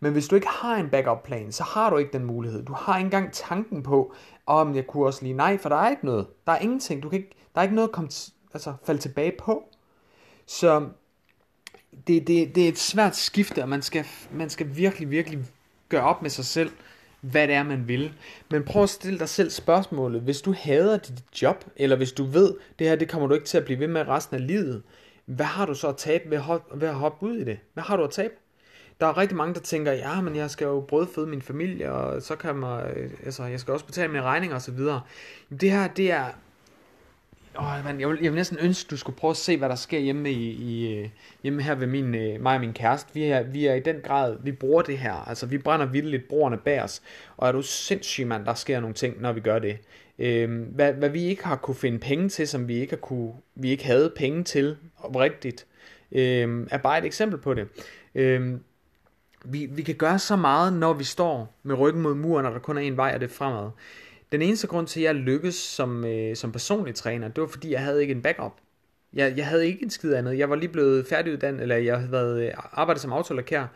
Men 0.00 0.12
hvis 0.12 0.28
du 0.28 0.34
ikke 0.34 0.48
har 0.48 0.76
en 0.76 0.90
backup 0.90 1.22
plan, 1.22 1.52
så 1.52 1.62
har 1.62 1.90
du 1.90 1.96
ikke 1.96 2.12
den 2.12 2.24
mulighed. 2.24 2.64
Du 2.64 2.72
har 2.72 2.96
ikke 2.96 3.06
engang 3.06 3.32
tanken 3.32 3.82
på, 3.82 4.14
om 4.46 4.74
jeg 4.74 4.86
kunne 4.86 5.06
også 5.06 5.22
lige 5.22 5.34
nej, 5.34 5.58
for 5.58 5.68
der 5.68 5.76
er 5.76 5.90
ikke 5.90 6.06
noget. 6.06 6.26
Der 6.46 6.52
er 6.52 6.58
ingenting. 6.58 7.02
Du 7.02 7.08
kan 7.08 7.18
ikke, 7.18 7.30
der 7.54 7.60
er 7.60 7.62
ikke 7.62 7.74
noget 7.74 7.88
at 7.88 7.92
komme, 7.92 8.10
altså, 8.54 8.72
falde 8.84 9.00
tilbage 9.00 9.32
på. 9.38 9.68
Så 10.46 10.88
det, 12.06 12.26
det, 12.26 12.54
det 12.54 12.64
er 12.64 12.68
et 12.68 12.78
svært 12.78 13.16
skifte, 13.16 13.62
og 13.62 13.68
man 13.68 13.82
skal, 13.82 14.04
man 14.32 14.50
skal 14.50 14.76
virkelig, 14.76 15.10
virkelig 15.10 15.38
gøre 15.88 16.02
op 16.02 16.22
med 16.22 16.30
sig 16.30 16.44
selv, 16.44 16.70
hvad 17.20 17.48
det 17.48 17.54
er, 17.54 17.62
man 17.62 17.88
vil. 17.88 18.12
Men 18.50 18.64
prøv 18.64 18.82
at 18.82 18.90
stille 18.90 19.18
dig 19.18 19.28
selv 19.28 19.50
spørgsmålet. 19.50 20.22
Hvis 20.22 20.40
du 20.40 20.54
hader 20.58 20.96
dit 20.96 21.42
job, 21.42 21.64
eller 21.76 21.96
hvis 21.96 22.12
du 22.12 22.24
ved, 22.24 22.54
det 22.78 22.88
her 22.88 22.96
det 22.96 23.08
kommer 23.08 23.28
du 23.28 23.34
ikke 23.34 23.46
til 23.46 23.58
at 23.58 23.64
blive 23.64 23.78
ved 23.78 23.88
med 23.88 24.08
resten 24.08 24.36
af 24.36 24.46
livet, 24.46 24.82
hvad 25.24 25.46
har 25.46 25.66
du 25.66 25.74
så 25.74 25.88
at 25.88 25.96
tabe 25.96 26.30
ved 26.30 26.36
at 26.36 26.42
hoppe, 26.42 26.80
ved 26.80 26.88
at 26.88 26.94
hoppe 26.94 27.26
ud 27.26 27.36
i 27.36 27.44
det? 27.44 27.58
Hvad 27.72 27.82
har 27.82 27.96
du 27.96 28.04
at 28.04 28.10
tabe? 28.10 28.34
Der 29.00 29.06
er 29.06 29.16
rigtig 29.16 29.36
mange, 29.36 29.54
der 29.54 29.60
tænker, 29.60 29.92
ja, 29.92 30.20
men 30.20 30.36
jeg 30.36 30.50
skal 30.50 30.64
jo 30.64 30.80
brødføde 30.80 31.26
min 31.26 31.42
familie, 31.42 31.92
og 31.92 32.22
så 32.22 32.36
kan 32.36 32.56
man, 32.56 32.86
øh, 32.96 33.10
altså, 33.24 33.44
jeg 33.44 33.60
skal 33.60 33.72
også 33.72 33.86
betale 33.86 34.12
mine 34.12 34.22
regninger 34.22 34.56
osv. 34.56 34.78
Det 35.60 35.70
her, 35.70 35.88
det 35.88 36.10
er, 36.10 36.26
Åh, 37.58 37.84
man, 37.84 38.00
jeg, 38.00 38.08
vil, 38.08 38.18
jeg 38.22 38.32
vil 38.32 38.36
næsten 38.36 38.58
ønske, 38.60 38.88
du 38.90 38.96
skulle 38.96 39.16
prøve 39.16 39.30
at 39.30 39.36
se, 39.36 39.56
hvad 39.56 39.68
der 39.68 39.74
sker 39.74 39.98
hjemme, 39.98 40.30
i, 40.30 40.50
i, 40.50 40.98
øh, 40.98 41.08
hjemme 41.42 41.62
her 41.62 41.74
ved 41.74 41.86
min, 41.86 42.14
øh, 42.14 42.40
mig 42.40 42.54
og 42.54 42.60
min 42.60 42.72
kæreste. 42.72 43.14
Vi 43.14 43.24
er, 43.24 43.42
vi 43.42 43.66
er 43.66 43.74
i 43.74 43.80
den 43.80 43.96
grad, 44.04 44.36
vi 44.42 44.52
bruger 44.52 44.82
det 44.82 44.98
her. 44.98 45.28
Altså, 45.28 45.46
vi 45.46 45.58
brænder 45.58 45.86
vildt 45.86 46.10
lidt 46.10 46.28
brugerne 46.28 46.56
bag 46.56 46.82
os. 46.82 47.02
Og 47.36 47.48
er 47.48 47.52
du 47.52 47.62
sindssyg, 47.62 48.26
mand, 48.26 48.44
der 48.44 48.54
sker 48.54 48.80
nogle 48.80 48.94
ting, 48.94 49.20
når 49.20 49.32
vi 49.32 49.40
gør 49.40 49.58
det. 49.58 49.78
Øhm, 50.18 50.62
hvad, 50.62 50.92
hvad 50.92 51.08
vi 51.08 51.22
ikke 51.22 51.44
har 51.44 51.56
kunne 51.56 51.74
finde 51.74 51.98
penge 51.98 52.28
til, 52.28 52.48
som 52.48 52.68
vi 52.68 52.74
ikke, 52.74 52.92
har 52.92 53.00
kunne, 53.00 53.32
vi 53.54 53.70
ikke 53.70 53.84
havde 53.84 54.12
penge 54.16 54.44
til 54.44 54.76
rigtigt, 55.16 55.66
øhm, 56.12 56.68
er 56.70 56.78
bare 56.78 56.98
et 56.98 57.04
eksempel 57.04 57.38
på 57.38 57.54
det. 57.54 57.68
Øhm, 58.14 58.60
vi, 59.44 59.66
vi 59.70 59.82
kan 59.82 59.94
gøre 59.94 60.18
så 60.18 60.36
meget, 60.36 60.72
når 60.72 60.92
vi 60.92 61.04
står 61.04 61.54
med 61.62 61.78
ryggen 61.78 62.02
mod 62.02 62.14
muren, 62.14 62.46
og 62.46 62.52
der 62.52 62.58
kun 62.58 62.76
er 62.76 62.82
en 62.82 62.96
vej, 62.96 63.12
og 63.14 63.20
det 63.20 63.30
er 63.30 63.34
fremad. 63.34 63.70
Den 64.32 64.42
eneste 64.42 64.66
grund 64.66 64.86
til, 64.86 65.00
at 65.00 65.04
jeg 65.04 65.14
lykkedes 65.14 65.54
som, 65.54 66.04
øh, 66.04 66.36
som 66.36 66.52
personlig 66.52 66.94
træner, 66.94 67.28
det 67.28 67.40
var 67.40 67.48
fordi, 67.48 67.72
jeg 67.72 67.80
havde 67.80 68.00
ikke 68.00 68.14
en 68.14 68.22
backup. 68.22 68.52
Jeg, 69.14 69.34
jeg 69.36 69.46
havde 69.46 69.66
ikke 69.66 69.82
en 69.82 69.90
skid 69.90 70.14
andet. 70.14 70.38
Jeg 70.38 70.50
var 70.50 70.56
lige 70.56 70.68
blevet 70.68 71.06
færdiguddannet, 71.06 71.62
eller 71.62 71.76
jeg 71.76 71.96
havde 71.96 72.12
været, 72.12 72.46
øh, 72.46 72.50
arbejdet 72.72 73.02
som 73.02 73.12
autolakær, 73.12 73.66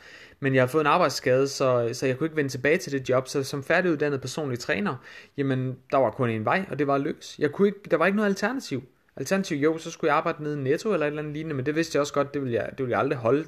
men 0.41 0.55
jeg 0.55 0.63
har 0.63 0.67
fået 0.67 0.83
en 0.83 0.87
arbejdsskade, 0.87 1.49
så, 1.49 1.91
så 1.93 2.07
jeg 2.07 2.19
kunne 2.19 2.27
ikke 2.27 2.37
vende 2.37 2.51
tilbage 2.51 2.77
til 2.77 2.93
det 2.93 3.09
job. 3.09 3.29
Så 3.29 3.43
som 3.43 3.63
færdiguddannet 3.63 4.21
personlig 4.21 4.59
træner, 4.59 4.97
jamen, 5.37 5.77
der 5.91 5.97
var 5.99 6.11
kun 6.11 6.31
en 6.31 6.45
vej, 6.45 6.65
og 6.71 6.79
det 6.79 6.87
var 6.87 6.99
løs. 6.99 7.07
lykkes. 7.07 7.37
Jeg 7.39 7.53
kunne 7.53 7.69
ikke, 7.69 7.81
der 7.91 7.97
var 7.97 8.07
ikke 8.07 8.17
noget 8.17 8.31
alternativ. 8.31 8.83
Alternativ, 9.17 9.57
jo, 9.57 9.79
så 9.79 9.91
skulle 9.91 10.09
jeg 10.09 10.17
arbejde 10.17 10.43
nede 10.43 10.59
i 10.59 10.63
Netto 10.63 10.93
eller 10.93 11.07
et 11.07 11.11
eller 11.11 11.23
andet 11.23 11.35
lignende, 11.35 11.55
men 11.55 11.67
det 11.67 11.75
vidste 11.75 11.97
jeg 11.97 12.01
også 12.01 12.13
godt, 12.13 12.35
det 12.35 12.43
ville 12.43 12.55
jeg, 12.55 12.69
det 12.71 12.79
ville 12.79 12.91
jeg 12.91 12.99
aldrig 12.99 13.19
holde 13.19 13.45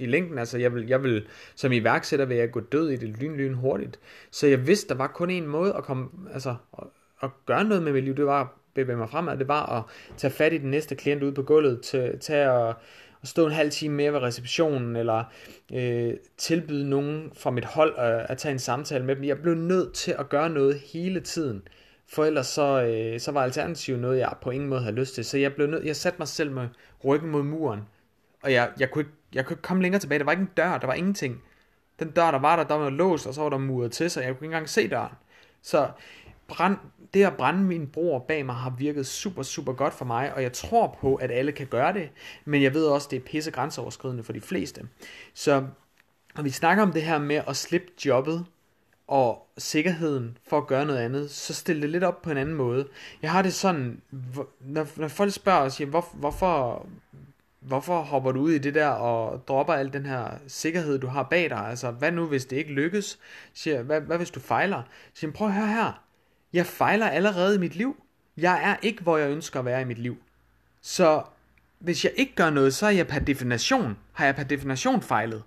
i 0.00 0.06
længden. 0.06 0.38
Altså, 0.38 0.58
jeg 0.58 0.74
vil, 0.74 0.86
jeg 0.86 1.02
vil, 1.02 1.26
som 1.54 1.72
iværksætter 1.72 2.26
vil 2.26 2.36
jeg 2.36 2.50
gå 2.50 2.60
død 2.60 2.90
i 2.90 2.96
det 2.96 3.08
lyn, 3.08 3.36
lyn 3.36 3.54
hurtigt. 3.54 3.98
Så 4.30 4.46
jeg 4.46 4.66
vidste, 4.66 4.88
der 4.88 4.94
var 4.94 5.06
kun 5.06 5.30
en 5.30 5.46
måde 5.46 5.74
at 5.76 5.84
komme, 5.84 6.08
altså, 6.32 6.56
at, 6.78 6.84
at 7.22 7.30
gøre 7.46 7.64
noget 7.64 7.82
med 7.82 7.92
mit 7.92 8.04
liv, 8.04 8.16
det 8.16 8.26
var 8.26 8.40
at 8.40 8.46
bevæge 8.74 8.96
mig 8.96 9.10
fremad, 9.10 9.36
det 9.36 9.48
var 9.48 9.78
at 9.78 9.82
tage 10.16 10.30
fat 10.30 10.52
i 10.52 10.58
den 10.58 10.70
næste 10.70 10.94
klient 10.94 11.22
ude 11.22 11.32
på 11.32 11.42
gulvet, 11.42 11.80
til, 11.80 12.18
tage 12.20 12.50
og, 12.50 12.74
at 13.22 13.28
stå 13.28 13.46
en 13.46 13.52
halv 13.52 13.70
time 13.70 13.94
mere 13.94 14.12
ved 14.12 14.20
receptionen, 14.20 14.96
eller 14.96 15.24
øh, 15.74 16.14
tilbyde 16.36 16.88
nogen 16.88 17.30
fra 17.34 17.50
mit 17.50 17.64
hold 17.64 17.94
at, 17.98 18.26
at 18.28 18.38
tage 18.38 18.52
en 18.52 18.58
samtale 18.58 19.04
med 19.04 19.16
dem. 19.16 19.24
Jeg 19.24 19.38
blev 19.38 19.54
nødt 19.54 19.94
til 19.94 20.14
at 20.18 20.28
gøre 20.28 20.50
noget 20.50 20.78
hele 20.92 21.20
tiden, 21.20 21.62
for 22.08 22.24
ellers 22.24 22.46
så, 22.46 22.82
øh, 22.82 23.20
så 23.20 23.32
var 23.32 23.42
alternativet 23.42 24.00
noget, 24.00 24.18
jeg 24.18 24.32
på 24.42 24.50
ingen 24.50 24.68
måde 24.68 24.80
havde 24.80 24.94
lyst 24.94 25.14
til. 25.14 25.24
Så 25.24 25.38
jeg 25.38 25.54
blev 25.54 25.66
nødt, 25.66 25.84
jeg 25.84 25.96
satte 25.96 26.18
mig 26.18 26.28
selv 26.28 26.52
med 26.52 26.68
ryggen 27.04 27.30
mod 27.30 27.42
muren, 27.42 27.80
og 28.42 28.52
jeg, 28.52 28.70
jeg 28.80 28.90
kunne 28.90 29.02
ikke 29.02 29.14
jeg 29.34 29.46
kunne 29.46 29.54
ikke 29.54 29.62
komme 29.62 29.82
længere 29.82 30.00
tilbage. 30.00 30.18
Der 30.18 30.24
var 30.24 30.32
ikke 30.32 30.40
en 30.40 30.50
dør, 30.56 30.78
der 30.78 30.86
var 30.86 30.94
ingenting. 30.94 31.42
Den 31.98 32.10
dør, 32.10 32.30
der 32.30 32.38
var 32.38 32.56
der, 32.56 32.64
der 32.64 32.74
var 32.74 32.90
låst, 32.90 33.26
og 33.26 33.34
så 33.34 33.42
var 33.42 33.48
der 33.48 33.58
muret 33.58 33.92
til, 33.92 34.10
så 34.10 34.20
jeg 34.20 34.28
kunne 34.28 34.36
ikke 34.36 34.44
engang 34.44 34.68
se 34.68 34.88
døren. 34.88 35.12
Så 35.62 35.90
brand, 36.48 36.76
det 37.14 37.24
at 37.24 37.36
brænde 37.36 37.62
min 37.62 37.86
bror 37.86 38.18
bag 38.18 38.46
mig 38.46 38.54
har 38.54 38.70
virket 38.70 39.06
super, 39.06 39.42
super 39.42 39.72
godt 39.72 39.94
for 39.94 40.04
mig, 40.04 40.34
og 40.34 40.42
jeg 40.42 40.52
tror 40.52 40.98
på, 41.00 41.14
at 41.14 41.30
alle 41.30 41.52
kan 41.52 41.66
gøre 41.66 41.92
det, 41.92 42.10
men 42.44 42.62
jeg 42.62 42.74
ved 42.74 42.86
også, 42.86 43.06
at 43.06 43.10
det 43.10 43.16
er 43.16 43.20
pisse 43.20 43.50
grænseoverskridende 43.50 44.22
for 44.22 44.32
de 44.32 44.40
fleste. 44.40 44.88
Så 45.34 45.66
når 46.36 46.42
vi 46.42 46.50
snakker 46.50 46.82
om 46.82 46.92
det 46.92 47.02
her 47.02 47.18
med 47.18 47.42
at 47.48 47.56
slippe 47.56 47.88
jobbet, 48.06 48.46
og 49.10 49.46
sikkerheden 49.58 50.38
for 50.48 50.58
at 50.58 50.66
gøre 50.66 50.86
noget 50.86 50.98
andet, 50.98 51.30
så 51.30 51.54
stille 51.54 51.82
det 51.82 51.90
lidt 51.90 52.04
op 52.04 52.22
på 52.22 52.30
en 52.30 52.36
anden 52.36 52.54
måde. 52.54 52.88
Jeg 53.22 53.30
har 53.30 53.42
det 53.42 53.54
sådan, 53.54 54.02
når, 54.60 54.86
når 54.96 55.08
folk 55.08 55.32
spørger 55.32 55.60
os, 55.60 55.78
hvor, 55.78 56.08
hvorfor, 56.14 56.86
hvorfor 57.60 58.02
hopper 58.02 58.32
du 58.32 58.40
ud 58.40 58.52
i 58.52 58.58
det 58.58 58.74
der 58.74 58.88
og 58.88 59.48
dropper 59.48 59.74
al 59.74 59.92
den 59.92 60.06
her 60.06 60.38
sikkerhed, 60.46 60.98
du 60.98 61.06
har 61.06 61.22
bag 61.22 61.50
dig? 61.50 61.58
Altså, 61.58 61.90
hvad 61.90 62.12
nu, 62.12 62.26
hvis 62.26 62.44
det 62.44 62.56
ikke 62.56 62.72
lykkes? 62.72 63.18
Siger, 63.54 63.82
hvad, 63.82 64.00
hvad 64.00 64.16
hvis 64.16 64.30
du 64.30 64.40
fejler? 64.40 64.82
Siger, 65.14 65.32
prøv 65.32 65.48
at 65.48 65.54
høre 65.54 65.66
her. 65.66 66.04
Jeg 66.52 66.66
fejler 66.66 67.08
allerede 67.08 67.54
i 67.54 67.58
mit 67.58 67.76
liv. 67.76 68.02
Jeg 68.36 68.62
er 68.62 68.76
ikke, 68.82 69.02
hvor 69.02 69.18
jeg 69.18 69.30
ønsker 69.30 69.58
at 69.58 69.64
være 69.64 69.80
i 69.80 69.84
mit 69.84 69.98
liv. 69.98 70.16
Så 70.80 71.22
hvis 71.78 72.04
jeg 72.04 72.12
ikke 72.16 72.34
gør 72.34 72.50
noget, 72.50 72.74
så 72.74 72.86
er 72.86 72.90
jeg 72.90 73.06
per 73.06 73.18
definition, 73.18 73.98
har 74.12 74.24
jeg 74.24 74.36
per 74.36 74.42
definition 74.42 75.02
fejlet. 75.02 75.42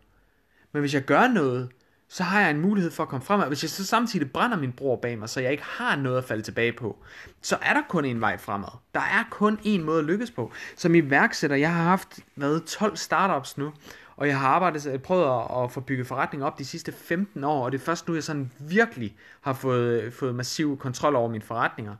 Men 0.72 0.79
hvis 0.79 0.93
jeg 0.93 1.01
gør 1.01 1.27
noget, 1.27 1.70
så 2.13 2.24
har 2.24 2.41
jeg 2.41 2.51
en 2.51 2.62
mulighed 2.62 2.91
for 2.91 3.03
at 3.03 3.10
komme 3.10 3.25
fremad. 3.25 3.48
Hvis 3.48 3.63
jeg 3.63 3.70
så 3.70 3.86
samtidig 3.86 4.32
brænder 4.32 4.58
min 4.58 4.72
bror 4.72 4.96
bag 4.96 5.20
mig, 5.20 5.29
så 5.29 5.41
jeg 5.41 5.51
ikke 5.51 5.63
har 5.63 5.96
noget 5.96 6.17
at 6.17 6.24
falde 6.24 6.43
tilbage 6.43 6.74
på, 6.74 6.98
så 7.41 7.58
er 7.62 7.74
der 7.74 7.82
kun 7.89 8.05
en 8.05 8.22
vej 8.22 8.38
fremad. 8.38 8.70
Der 8.93 9.00
er 9.00 9.24
kun 9.32 9.60
en 9.63 9.84
måde 9.84 10.00
at 10.00 10.05
lykkes 10.05 10.32
på. 10.32 10.51
Som 10.75 10.96
iværksætter, 10.96 11.55
jeg 11.55 11.74
har 11.74 11.84
haft 11.84 12.20
været 12.36 12.65
12 12.65 12.98
startups 12.98 13.58
nu, 13.58 13.74
og 14.15 14.27
jeg 14.27 14.39
har 14.39 14.48
arbejdet, 14.48 15.01
prøvet 15.01 15.63
at, 15.63 15.72
få 15.72 15.82
bygget 15.82 16.08
forretning 16.08 16.43
op 16.43 16.60
de 16.60 16.65
sidste 16.65 16.91
15 16.91 17.43
år, 17.43 17.65
og 17.65 17.72
det 17.72 17.77
er 17.77 17.84
først 17.84 18.08
nu, 18.08 18.13
jeg 18.13 18.24
sådan 18.24 18.51
virkelig 18.60 19.15
har 19.41 19.53
fået, 19.53 20.13
fået 20.13 20.36
massiv 20.36 20.77
kontrol 20.77 21.15
over 21.15 21.29
mine 21.29 21.43
forretninger. 21.43 21.96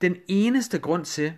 Den 0.00 0.16
eneste 0.28 0.78
grund 0.78 1.04
til, 1.04 1.32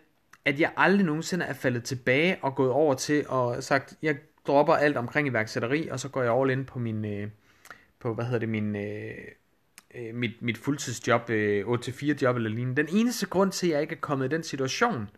at 0.45 0.61
jeg 0.61 0.73
aldrig 0.77 1.07
nogensinde 1.07 1.45
er 1.45 1.55
faldet 1.55 1.85
tilbage 1.85 2.39
og 2.43 2.55
gået 2.55 2.71
over 2.71 2.95
til 2.95 3.29
og 3.29 3.63
sagt, 3.63 3.95
jeg 4.03 4.17
dropper 4.47 4.75
alt 4.75 4.97
omkring 4.97 5.29
iværksætteri, 5.29 5.89
og 5.89 6.01
så 6.01 6.09
går 6.09 6.23
jeg 6.23 6.33
all 6.33 6.51
in 6.51 6.65
på 6.65 6.79
min, 6.79 7.05
øh, 7.05 7.29
på, 8.03 8.15
hvad 8.15 8.25
hedder 8.25 8.39
det, 8.39 8.49
min, 8.49 8.77
øh, 8.77 9.11
øh 9.95 10.15
mit, 10.15 10.43
mit 10.43 10.59
fuldtidsjob, 10.59 11.31
øh, 11.31 11.67
8-4 11.67 12.15
job 12.23 12.37
eller 12.37 12.51
lignende. 12.51 12.83
Den 12.83 12.97
eneste 12.97 13.27
grund 13.27 13.53
til, 13.53 13.67
at 13.67 13.73
jeg 13.73 13.83
ikke 13.83 13.95
er 13.95 14.01
kommet 14.01 14.27
i 14.27 14.35
den 14.35 14.43
situation, 14.43 15.09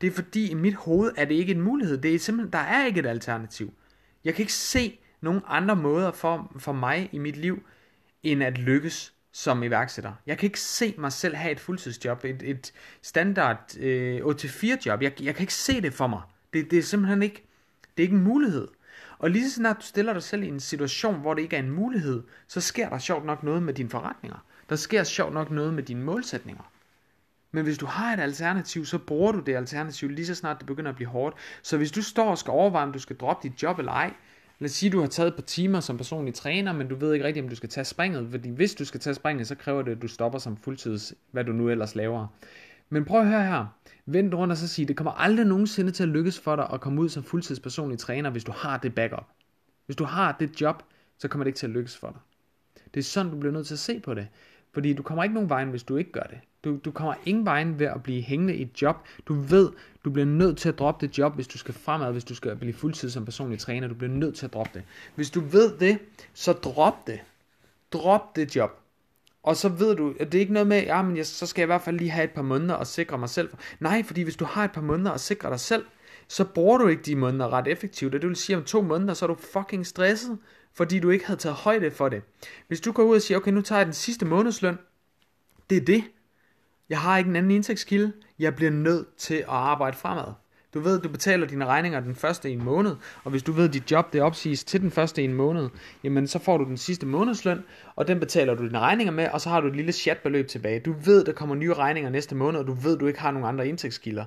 det 0.00 0.06
er 0.06 0.10
fordi 0.10 0.50
i 0.50 0.54
mit 0.54 0.74
hoved 0.74 1.12
er 1.16 1.24
det 1.24 1.34
ikke 1.34 1.52
en 1.52 1.60
mulighed. 1.60 1.98
Det 1.98 2.14
er 2.14 2.18
simpelthen, 2.18 2.52
der 2.52 2.58
er 2.58 2.86
ikke 2.86 3.00
et 3.00 3.06
alternativ. 3.06 3.72
Jeg 4.24 4.34
kan 4.34 4.42
ikke 4.42 4.52
se 4.52 4.98
nogen 5.20 5.40
andre 5.46 5.76
måder 5.76 6.12
for, 6.12 6.52
for 6.58 6.72
mig 6.72 7.08
i 7.12 7.18
mit 7.18 7.36
liv, 7.36 7.62
end 8.22 8.42
at 8.42 8.58
lykkes 8.58 9.14
som 9.32 9.62
iværksætter. 9.62 10.12
Jeg 10.26 10.38
kan 10.38 10.46
ikke 10.46 10.60
se 10.60 10.94
mig 10.98 11.12
selv 11.12 11.34
have 11.34 11.52
et 11.52 11.60
fuldtidsjob, 11.60 12.24
et, 12.24 12.42
et 12.42 12.72
standard 13.02 13.76
øh, 13.78 14.20
8-4 14.20 14.76
job. 14.86 15.02
Jeg, 15.02 15.22
jeg 15.22 15.34
kan 15.34 15.42
ikke 15.42 15.54
se 15.54 15.80
det 15.80 15.94
for 15.94 16.06
mig. 16.06 16.22
Det, 16.52 16.70
det 16.70 16.78
er 16.78 16.82
simpelthen 16.82 17.22
ikke, 17.22 17.46
det 17.96 18.02
er 18.02 18.02
ikke 18.02 18.16
en 18.16 18.24
mulighed. 18.24 18.68
Og 19.18 19.30
lige 19.30 19.50
så 19.50 19.54
snart 19.54 19.76
du 19.76 19.86
stiller 19.86 20.12
dig 20.12 20.22
selv 20.22 20.42
i 20.42 20.48
en 20.48 20.60
situation, 20.60 21.20
hvor 21.20 21.34
det 21.34 21.42
ikke 21.42 21.56
er 21.56 21.60
en 21.60 21.70
mulighed, 21.70 22.22
så 22.48 22.60
sker 22.60 22.88
der 22.88 22.98
sjovt 22.98 23.24
nok 23.24 23.42
noget 23.42 23.62
med 23.62 23.74
dine 23.74 23.90
forretninger. 23.90 24.44
Der 24.68 24.76
sker 24.76 25.04
sjovt 25.04 25.34
nok 25.34 25.50
noget 25.50 25.74
med 25.74 25.82
dine 25.82 26.04
målsætninger. 26.04 26.72
Men 27.52 27.64
hvis 27.64 27.78
du 27.78 27.86
har 27.86 28.12
et 28.12 28.20
alternativ, 28.20 28.84
så 28.84 28.98
bruger 28.98 29.32
du 29.32 29.40
det 29.40 29.56
alternativ 29.56 30.08
lige 30.08 30.26
så 30.26 30.34
snart 30.34 30.58
det 30.58 30.66
begynder 30.66 30.90
at 30.90 30.96
blive 30.96 31.08
hårdt. 31.08 31.36
Så 31.62 31.76
hvis 31.76 31.92
du 31.92 32.02
står 32.02 32.30
og 32.30 32.38
skal 32.38 32.50
overveje, 32.50 32.86
om 32.86 32.92
du 32.92 32.98
skal 32.98 33.16
droppe 33.16 33.48
dit 33.48 33.62
job 33.62 33.78
eller 33.78 33.92
ej, 33.92 34.12
lad 34.58 34.70
os 34.70 34.72
sige, 34.72 34.88
at 34.88 34.92
du 34.92 35.00
har 35.00 35.06
taget 35.06 35.28
et 35.28 35.34
par 35.34 35.42
timer 35.42 35.80
som 35.80 35.96
personlig 35.96 36.34
træner, 36.34 36.72
men 36.72 36.88
du 36.88 36.94
ved 36.94 37.14
ikke 37.14 37.26
rigtigt, 37.26 37.44
om 37.44 37.48
du 37.48 37.56
skal 37.56 37.68
tage 37.68 37.84
springet, 37.84 38.28
fordi 38.30 38.48
hvis 38.48 38.74
du 38.74 38.84
skal 38.84 39.00
tage 39.00 39.14
springet, 39.14 39.46
så 39.46 39.54
kræver 39.54 39.82
det, 39.82 39.92
at 39.92 40.02
du 40.02 40.08
stopper 40.08 40.38
som 40.38 40.56
fuldtids, 40.56 41.14
hvad 41.30 41.44
du 41.44 41.52
nu 41.52 41.68
ellers 41.68 41.94
laver. 41.94 42.26
Men 42.88 43.04
prøv 43.04 43.20
at 43.20 43.26
høre 43.26 43.44
her. 43.44 43.66
Vend 44.06 44.34
rundt 44.34 44.52
og 44.52 44.56
så 44.56 44.68
sig, 44.68 44.88
det 44.88 44.96
kommer 44.96 45.12
aldrig 45.12 45.46
nogensinde 45.46 45.90
til 45.90 46.02
at 46.02 46.08
lykkes 46.08 46.40
for 46.40 46.56
dig 46.56 46.68
at 46.72 46.80
komme 46.80 47.00
ud 47.00 47.08
som 47.08 47.24
fuldtidspersonlig 47.24 47.98
træner, 47.98 48.30
hvis 48.30 48.44
du 48.44 48.52
har 48.52 48.76
det 48.78 48.94
backup. 48.94 49.26
Hvis 49.86 49.96
du 49.96 50.04
har 50.04 50.36
det 50.40 50.60
job, 50.60 50.82
så 51.18 51.28
kommer 51.28 51.44
det 51.44 51.48
ikke 51.48 51.58
til 51.58 51.66
at 51.66 51.72
lykkes 51.72 51.96
for 51.96 52.08
dig. 52.08 52.20
Det 52.94 53.00
er 53.00 53.04
sådan, 53.04 53.32
du 53.32 53.38
bliver 53.38 53.52
nødt 53.52 53.66
til 53.66 53.74
at 53.74 53.78
se 53.78 54.00
på 54.00 54.14
det. 54.14 54.28
Fordi 54.72 54.92
du 54.92 55.02
kommer 55.02 55.24
ikke 55.24 55.34
nogen 55.34 55.48
vejen, 55.48 55.68
hvis 55.68 55.82
du 55.82 55.96
ikke 55.96 56.12
gør 56.12 56.22
det. 56.22 56.38
Du, 56.64 56.78
du 56.84 56.90
kommer 56.90 57.14
ingen 57.24 57.44
vejen 57.44 57.78
ved 57.78 57.86
at 57.86 58.02
blive 58.02 58.22
hængende 58.22 58.54
i 58.54 58.62
et 58.62 58.82
job. 58.82 58.96
Du 59.26 59.34
ved, 59.34 59.70
du 60.04 60.10
bliver 60.10 60.26
nødt 60.26 60.58
til 60.58 60.68
at 60.68 60.78
droppe 60.78 61.06
det 61.06 61.18
job, 61.18 61.34
hvis 61.34 61.48
du 61.48 61.58
skal 61.58 61.74
fremad, 61.74 62.12
hvis 62.12 62.24
du 62.24 62.34
skal 62.34 62.56
blive 62.56 62.72
fuldtid 62.72 63.10
som 63.10 63.24
personlig 63.24 63.58
træner. 63.58 63.88
Du 63.88 63.94
bliver 63.94 64.12
nødt 64.12 64.34
til 64.34 64.46
at 64.46 64.52
droppe 64.52 64.70
det. 64.74 64.82
Hvis 65.14 65.30
du 65.30 65.40
ved 65.40 65.78
det, 65.78 65.98
så 66.34 66.52
drop 66.52 67.06
det. 67.06 67.20
Drop 67.92 68.36
det 68.36 68.56
job. 68.56 68.85
Og 69.46 69.56
så 69.56 69.68
ved 69.68 69.96
du, 69.96 70.14
at 70.20 70.32
det 70.32 70.38
er 70.38 70.40
ikke 70.40 70.52
noget 70.52 70.66
med, 70.66 70.82
ja, 70.82 71.02
men 71.02 71.16
jeg, 71.16 71.26
så 71.26 71.46
skal 71.46 71.62
jeg 71.62 71.66
i 71.66 71.72
hvert 71.72 71.82
fald 71.82 71.98
lige 71.98 72.10
have 72.10 72.24
et 72.24 72.30
par 72.30 72.42
måneder 72.42 72.74
og 72.74 72.86
sikre 72.86 73.18
mig 73.18 73.28
selv. 73.28 73.50
Nej, 73.80 74.02
fordi 74.02 74.22
hvis 74.22 74.36
du 74.36 74.44
har 74.44 74.64
et 74.64 74.72
par 74.72 74.80
måneder 74.80 75.10
og 75.10 75.20
sikre 75.20 75.50
dig 75.50 75.60
selv, 75.60 75.84
så 76.28 76.44
bruger 76.44 76.78
du 76.78 76.88
ikke 76.88 77.02
de 77.02 77.16
måneder 77.16 77.52
ret 77.52 77.68
effektivt. 77.68 78.14
Og 78.14 78.20
det 78.20 78.28
vil 78.28 78.36
sige, 78.36 78.56
om 78.56 78.64
to 78.64 78.82
måneder, 78.82 79.14
så 79.14 79.24
er 79.24 79.26
du 79.26 79.36
fucking 79.52 79.86
stresset, 79.86 80.38
fordi 80.74 80.98
du 80.98 81.10
ikke 81.10 81.26
havde 81.26 81.40
taget 81.40 81.56
højde 81.56 81.90
for 81.90 82.08
det. 82.08 82.22
Hvis 82.68 82.80
du 82.80 82.92
går 82.92 83.02
ud 83.02 83.16
og 83.16 83.22
siger, 83.22 83.38
okay, 83.38 83.50
nu 83.50 83.60
tager 83.60 83.78
jeg 83.78 83.86
den 83.86 83.94
sidste 83.94 84.26
månedsløn, 84.26 84.78
det 85.70 85.76
er 85.76 85.84
det. 85.84 86.04
Jeg 86.88 87.00
har 87.00 87.18
ikke 87.18 87.30
en 87.30 87.36
anden 87.36 87.50
indtægtskilde. 87.50 88.12
Jeg 88.38 88.56
bliver 88.56 88.70
nødt 88.70 89.16
til 89.16 89.34
at 89.34 89.44
arbejde 89.48 89.96
fremad. 89.96 90.32
Du 90.76 90.80
ved, 90.80 91.00
du 91.00 91.08
betaler 91.08 91.46
dine 91.46 91.66
regninger 91.66 92.00
den 92.00 92.14
første 92.14 92.50
i 92.50 92.52
en 92.52 92.64
måned, 92.64 92.96
og 93.24 93.30
hvis 93.30 93.42
du 93.42 93.52
ved, 93.52 93.64
at 93.68 93.74
dit 93.74 93.90
job 93.90 94.12
det 94.12 94.22
opsiges 94.22 94.64
til 94.64 94.80
den 94.80 94.90
første 94.90 95.22
i 95.22 95.24
en 95.24 95.34
måned, 95.34 95.68
jamen 96.04 96.26
så 96.26 96.38
får 96.38 96.58
du 96.58 96.64
den 96.64 96.76
sidste 96.76 97.06
månedsløn, 97.06 97.64
og 97.96 98.08
den 98.08 98.20
betaler 98.20 98.54
du 98.54 98.66
dine 98.66 98.78
regninger 98.78 99.12
med, 99.12 99.28
og 99.32 99.40
så 99.40 99.48
har 99.48 99.60
du 99.60 99.68
et 99.68 99.76
lille 99.76 99.92
chatbeløb 99.92 100.48
tilbage. 100.48 100.80
Du 100.80 100.94
ved, 101.04 101.24
der 101.24 101.32
kommer 101.32 101.54
nye 101.54 101.74
regninger 101.74 102.10
næste 102.10 102.34
måned, 102.34 102.60
og 102.60 102.66
du 102.66 102.72
ved, 102.72 102.98
du 102.98 103.06
ikke 103.06 103.20
har 103.20 103.30
nogen 103.30 103.48
andre 103.48 103.68
indtægtskilder. 103.68 104.24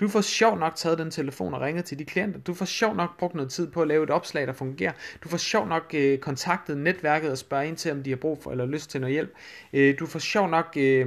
Du 0.00 0.08
får 0.08 0.20
sjov 0.20 0.58
nok 0.58 0.76
taget 0.76 0.98
den 0.98 1.10
telefon 1.10 1.54
og 1.54 1.60
ringet 1.60 1.84
til 1.84 1.98
de 1.98 2.04
klienter. 2.04 2.40
Du 2.40 2.54
får 2.54 2.64
sjov 2.64 2.96
nok 2.96 3.18
brugt 3.18 3.34
noget 3.34 3.50
tid 3.50 3.70
på 3.70 3.82
at 3.82 3.88
lave 3.88 4.04
et 4.04 4.10
opslag, 4.10 4.46
der 4.46 4.52
fungerer. 4.52 4.92
Du 5.24 5.28
får 5.28 5.36
sjov 5.36 5.68
nok 5.68 5.94
øh, 5.94 6.18
kontaktet 6.18 6.78
netværket 6.78 7.30
og 7.30 7.38
spørge 7.38 7.68
ind 7.68 7.76
til, 7.76 7.92
om 7.92 8.02
de 8.02 8.10
har 8.10 8.16
brug 8.16 8.42
for 8.42 8.50
eller 8.50 8.66
lyst 8.66 8.90
til 8.90 9.00
noget 9.00 9.12
hjælp. 9.12 9.30
Øh, 9.72 9.98
du 9.98 10.06
får 10.06 10.18
sjov 10.18 10.48
nok 10.48 10.74
øh, 10.76 11.06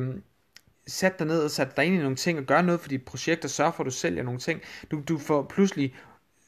sat 0.87 1.19
dig 1.19 1.27
ned 1.27 1.43
og 1.43 1.51
sat 1.51 1.77
dig 1.77 1.85
ind 1.85 1.95
i 1.95 1.97
nogle 1.97 2.15
ting 2.15 2.39
og 2.39 2.45
gøre 2.45 2.63
noget 2.63 2.81
for 2.81 2.89
dit 2.89 3.05
projekt 3.05 3.43
og 3.43 3.49
sørge 3.49 3.73
for, 3.73 3.83
at 3.83 3.85
du 3.85 3.91
sælger 3.91 4.23
nogle 4.23 4.39
ting. 4.39 4.61
Du, 4.91 5.01
du 5.07 5.17
får 5.17 5.43
pludselig 5.43 5.95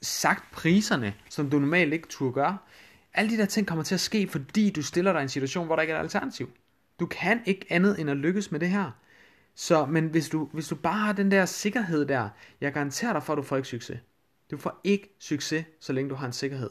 sagt 0.01 0.51
priserne, 0.51 1.13
som 1.29 1.50
du 1.50 1.60
normalt 1.60 1.94
ikke 1.94 2.08
turde 2.08 2.34
gøre. 2.34 2.58
Alle 3.13 3.32
de 3.32 3.38
der 3.38 3.46
ting 3.46 3.67
kommer 3.67 3.84
til 3.84 3.94
at 3.94 4.00
ske, 4.00 4.27
fordi 4.27 4.70
du 4.70 4.84
stiller 4.84 5.13
dig 5.13 5.20
i 5.20 5.24
en 5.24 5.29
situation, 5.29 5.65
hvor 5.65 5.75
der 5.75 5.82
ikke 5.82 5.94
er 5.94 5.98
et 5.98 6.03
alternativ. 6.03 6.50
Du 7.00 7.06
kan 7.06 7.41
ikke 7.46 7.65
andet 7.70 8.00
end 8.00 8.10
at 8.10 8.17
lykkes 8.17 8.51
med 8.51 8.60
det 8.60 8.70
her. 8.70 8.91
Så, 9.56 9.86
men 9.86 10.08
hvis 10.08 10.29
du, 10.29 10.50
hvis 10.53 10.67
du 10.67 10.75
bare 10.75 11.00
har 11.00 11.13
den 11.13 11.32
der 11.32 11.46
sikkerhed 11.46 12.06
der, 12.06 12.29
jeg 12.62 12.74
garanterer 12.74 13.13
dig 13.13 13.24
for, 13.24 13.34
at 13.34 13.38
du 13.38 13.44
får 13.44 13.56
ikke 13.56 13.67
succes. 13.67 14.00
Du 14.51 14.58
får 14.58 14.82
ikke 14.84 15.15
succes, 15.20 15.65
så 15.79 15.94
længe 15.94 16.10
du 16.10 16.15
har 16.15 16.27
en 16.27 16.34
sikkerhed. 16.34 16.70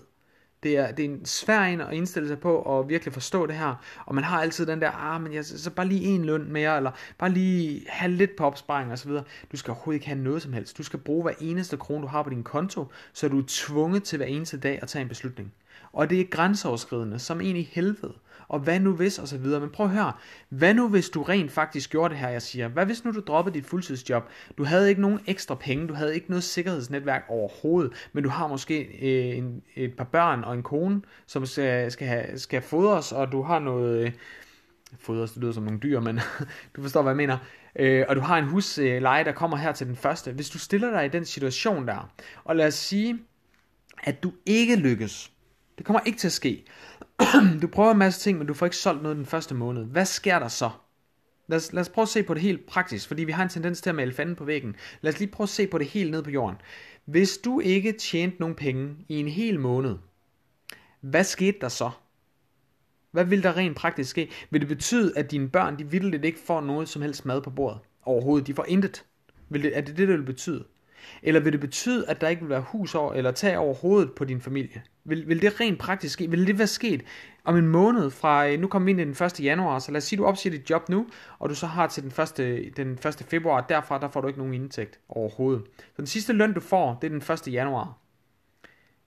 Det 0.67 0.77
er, 0.77 0.93
det 0.93 1.05
er 1.05 1.09
en 1.09 1.25
svær 1.25 1.61
en 1.61 1.81
at 1.81 1.93
indstille 1.93 2.29
sig 2.29 2.39
på 2.39 2.57
og 2.57 2.89
virkelig 2.89 3.15
forstå 3.15 3.47
det 3.47 3.55
her. 3.55 3.75
Og 4.07 4.15
man 4.15 4.25
har 4.25 4.43
altid 4.43 4.67
den 4.67 4.81
der, 4.81 4.91
ah, 4.91 5.23
men 5.23 5.33
jeg, 5.33 5.45
så 5.45 5.71
bare 5.71 5.87
lige 5.87 6.05
en 6.05 6.25
løn 6.25 6.53
mere, 6.53 6.77
eller 6.77 6.91
bare 7.19 7.31
lige 7.31 7.85
have 7.89 8.13
lidt 8.13 8.37
på 8.37 8.45
opsparing 8.45 8.93
og 8.93 8.99
så 8.99 9.09
videre. 9.09 9.25
Du 9.53 9.57
skal 9.57 9.71
overhovedet 9.71 9.97
ikke 9.97 10.07
have 10.07 10.19
noget 10.19 10.43
som 10.43 10.53
helst. 10.53 10.79
Du 10.79 10.83
skal 10.83 10.99
bruge 10.99 11.23
hver 11.23 11.33
eneste 11.41 11.77
krone, 11.77 12.03
du 12.03 12.07
har 12.07 12.23
på 12.23 12.31
din 12.31 12.43
konto, 12.43 12.87
så 13.13 13.29
du 13.29 13.39
er 13.39 13.45
tvunget 13.47 14.03
til 14.03 14.17
hver 14.17 14.27
eneste 14.27 14.59
dag 14.59 14.79
at 14.83 14.89
tage 14.89 15.03
en 15.03 15.09
beslutning. 15.09 15.53
Og 15.93 16.11
det 16.11 16.21
er 16.21 16.25
grænseoverskridende, 16.25 17.19
som 17.19 17.41
en 17.41 17.57
i 17.57 17.63
helvede 17.73 18.15
og 18.49 18.59
hvad 18.59 18.81
nu 18.81 18.93
hvis, 18.93 19.19
og 19.19 19.29
så 19.29 19.39
videre. 19.39 19.61
Men 19.61 19.71
prøv 19.71 19.87
at 19.87 19.93
høre, 19.93 20.13
hvad 20.49 20.75
nu 20.75 20.89
hvis 20.89 21.09
du 21.09 21.23
rent 21.23 21.53
faktisk 21.53 21.91
gjorde 21.91 22.15
det 22.15 22.21
her, 22.21 22.29
jeg 22.29 22.43
siger? 22.43 22.69
Hvad 22.69 22.87
hvis 22.87 23.05
nu 23.05 23.11
du 23.13 23.21
droppede 23.21 23.55
dit 23.55 23.67
fuldtidsjob? 23.67 24.29
Du 24.59 24.65
havde 24.65 24.89
ikke 24.89 25.01
nogen 25.01 25.21
ekstra 25.27 25.55
penge, 25.55 25.89
du 25.89 25.95
havde 25.95 26.15
ikke 26.15 26.31
noget 26.31 26.45
sikkerhedsnetværk 26.45 27.25
overhovedet, 27.29 28.09
men 28.13 28.25
du 28.25 28.31
har 28.31 28.47
måske 28.47 28.83
øh, 28.83 29.39
en, 29.39 29.63
et 29.75 29.95
par 29.97 30.05
børn 30.05 30.45
og 30.45 30.55
en 30.55 30.63
kone, 30.63 31.03
som 31.27 31.47
skal, 31.47 31.93
skal, 31.93 32.09
have, 32.09 32.39
skal 32.39 32.63
fodres, 32.63 33.13
og 33.13 33.33
du 33.33 33.43
har 33.43 33.59
noget... 33.59 34.07
Øh, 34.07 34.13
fodres, 34.99 35.33
det 35.33 35.43
lyder 35.43 35.53
som 35.53 35.63
nogle 35.63 35.79
dyr, 35.79 36.01
men 36.01 36.21
du 36.77 36.83
forstår, 36.83 37.03
hvad 37.03 37.11
jeg 37.13 37.17
mener. 37.17 37.39
Øh, 37.79 38.05
og 38.09 38.17
du 38.17 38.21
har 38.21 38.39
en 38.39 38.45
husleje, 38.45 39.25
der 39.25 39.33
kommer 39.33 39.57
her 39.57 39.73
til 39.73 39.87
den 39.87 39.97
første. 39.97 40.33
Hvis 40.33 40.51
du 40.51 40.59
stiller 40.59 40.91
dig 40.91 41.07
i 41.07 41.09
den 41.09 41.25
situation 41.25 41.87
der, 41.87 42.11
og 42.45 42.57
lad 42.57 42.67
os 42.67 42.75
sige, 42.75 43.19
at 44.03 44.23
du 44.23 44.33
ikke 44.47 44.77
lykkes, 44.77 45.33
det 45.79 45.87
kommer 45.87 46.01
ikke 46.07 46.19
til 46.19 46.29
at 46.29 46.33
ske. 46.33 46.65
du 47.63 47.67
prøver 47.67 47.91
en 47.91 47.99
masse 47.99 48.21
ting, 48.21 48.39
men 48.39 48.47
du 48.47 48.55
får 48.55 48.67
ikke 48.67 48.77
solgt 48.77 49.03
noget 49.03 49.17
den 49.17 49.27
første 49.27 49.55
måned. 49.55 49.85
Hvad 49.85 50.05
sker 50.05 50.39
der 50.39 50.49
så? 50.49 50.71
Lad 51.49 51.57
os, 51.57 51.73
lad 51.73 51.81
os 51.81 51.89
prøve 51.89 52.03
at 52.03 52.09
se 52.09 52.23
på 52.23 52.35
det 52.35 52.43
helt 52.43 52.67
praktisk, 52.67 53.09
fordi 53.09 53.25
vi 53.25 53.33
har 53.33 53.43
en 53.43 53.49
tendens 53.49 53.81
til 53.81 53.91
at 53.91 53.97
male 53.97 54.13
fanden 54.13 54.37
på 54.37 54.45
væggen. 54.45 54.77
Lad 55.01 55.13
os 55.13 55.19
lige 55.19 55.31
prøve 55.31 55.45
at 55.45 55.49
se 55.49 55.67
på 55.67 55.79
det 55.79 55.87
helt 55.87 56.11
ned 56.11 56.23
på 56.23 56.31
jorden. 56.31 56.57
Hvis 57.05 57.39
du 57.39 57.61
ikke 57.61 57.93
tjente 57.93 58.37
nogen 58.41 58.55
penge 58.55 58.97
i 59.09 59.15
en 59.15 59.29
hel 59.29 59.61
måned, 59.61 59.97
hvad 61.01 61.25
skete 61.25 61.59
der 61.61 61.69
så? 61.69 61.91
Hvad 63.11 63.25
vil 63.25 63.43
der 63.43 63.57
rent 63.57 63.77
praktisk 63.77 64.11
ske? 64.11 64.31
Vil 64.51 64.61
det 64.61 64.69
betyde, 64.69 65.19
at 65.19 65.31
dine 65.31 65.49
børn, 65.49 65.79
de 65.79 65.91
vildt 65.91 66.25
ikke 66.25 66.39
får 66.47 66.61
noget 66.61 66.89
som 66.89 67.03
helst 67.03 67.27
mad 67.27 67.43
på 67.43 67.51
bordet? 67.51 67.79
Overhovedet, 68.03 68.47
de 68.47 68.55
får 68.55 68.65
intet. 68.69 69.05
Vil 69.49 69.63
det, 69.63 69.77
er 69.77 69.81
det 69.81 69.89
det, 69.89 70.09
det 70.09 70.19
vil 70.19 70.23
betyde? 70.23 70.65
Eller 71.23 71.41
vil 71.41 71.53
det 71.53 71.61
betyde, 71.61 72.09
at 72.09 72.21
der 72.21 72.29
ikke 72.29 72.43
vil 72.43 72.51
være 72.51 72.61
hus 72.61 72.95
over, 72.95 73.15
eller 73.15 73.31
tag 73.31 73.59
over 73.59 73.75
hovedet 73.75 74.13
på 74.13 74.25
din 74.25 74.41
familie? 74.41 74.83
Vil, 75.05 75.29
vil 75.29 75.43
det 75.43 75.61
rent 75.61 75.79
praktisk 75.79 76.13
ske? 76.13 76.31
Vil 76.31 76.47
det 76.47 76.59
være 76.59 76.67
sket 76.67 77.03
om 77.45 77.57
en 77.57 77.67
måned 77.67 78.11
fra, 78.11 78.49
øh, 78.49 78.61
nu 78.61 78.67
kommer 78.67 78.85
vi 78.85 78.91
ind 78.91 79.01
i 79.01 79.05
den 79.05 79.27
1. 79.27 79.41
januar, 79.41 79.79
så 79.79 79.93
lad 79.93 79.99
os 79.99 80.05
sige, 80.05 80.17
du 80.17 80.25
opsiger 80.25 80.59
dit 80.59 80.71
job 80.71 80.89
nu, 80.89 81.07
og 81.39 81.49
du 81.49 81.55
så 81.55 81.67
har 81.67 81.87
til 81.87 82.03
den 82.03 82.13
1. 82.41 82.77
Den 82.77 82.93
1. 82.93 83.27
februar, 83.29 83.61
derfra 83.61 83.99
der 83.99 84.09
får 84.09 84.21
du 84.21 84.27
ikke 84.29 84.39
nogen 84.39 84.55
indtægt 84.55 84.99
overhovedet. 85.09 85.63
Så 85.79 85.95
den 85.97 86.07
sidste 86.07 86.33
løn, 86.33 86.53
du 86.53 86.61
får, 86.61 86.99
det 87.03 87.07
er 87.07 87.19
den 87.19 87.49
1. 87.49 87.53
januar. 87.53 87.99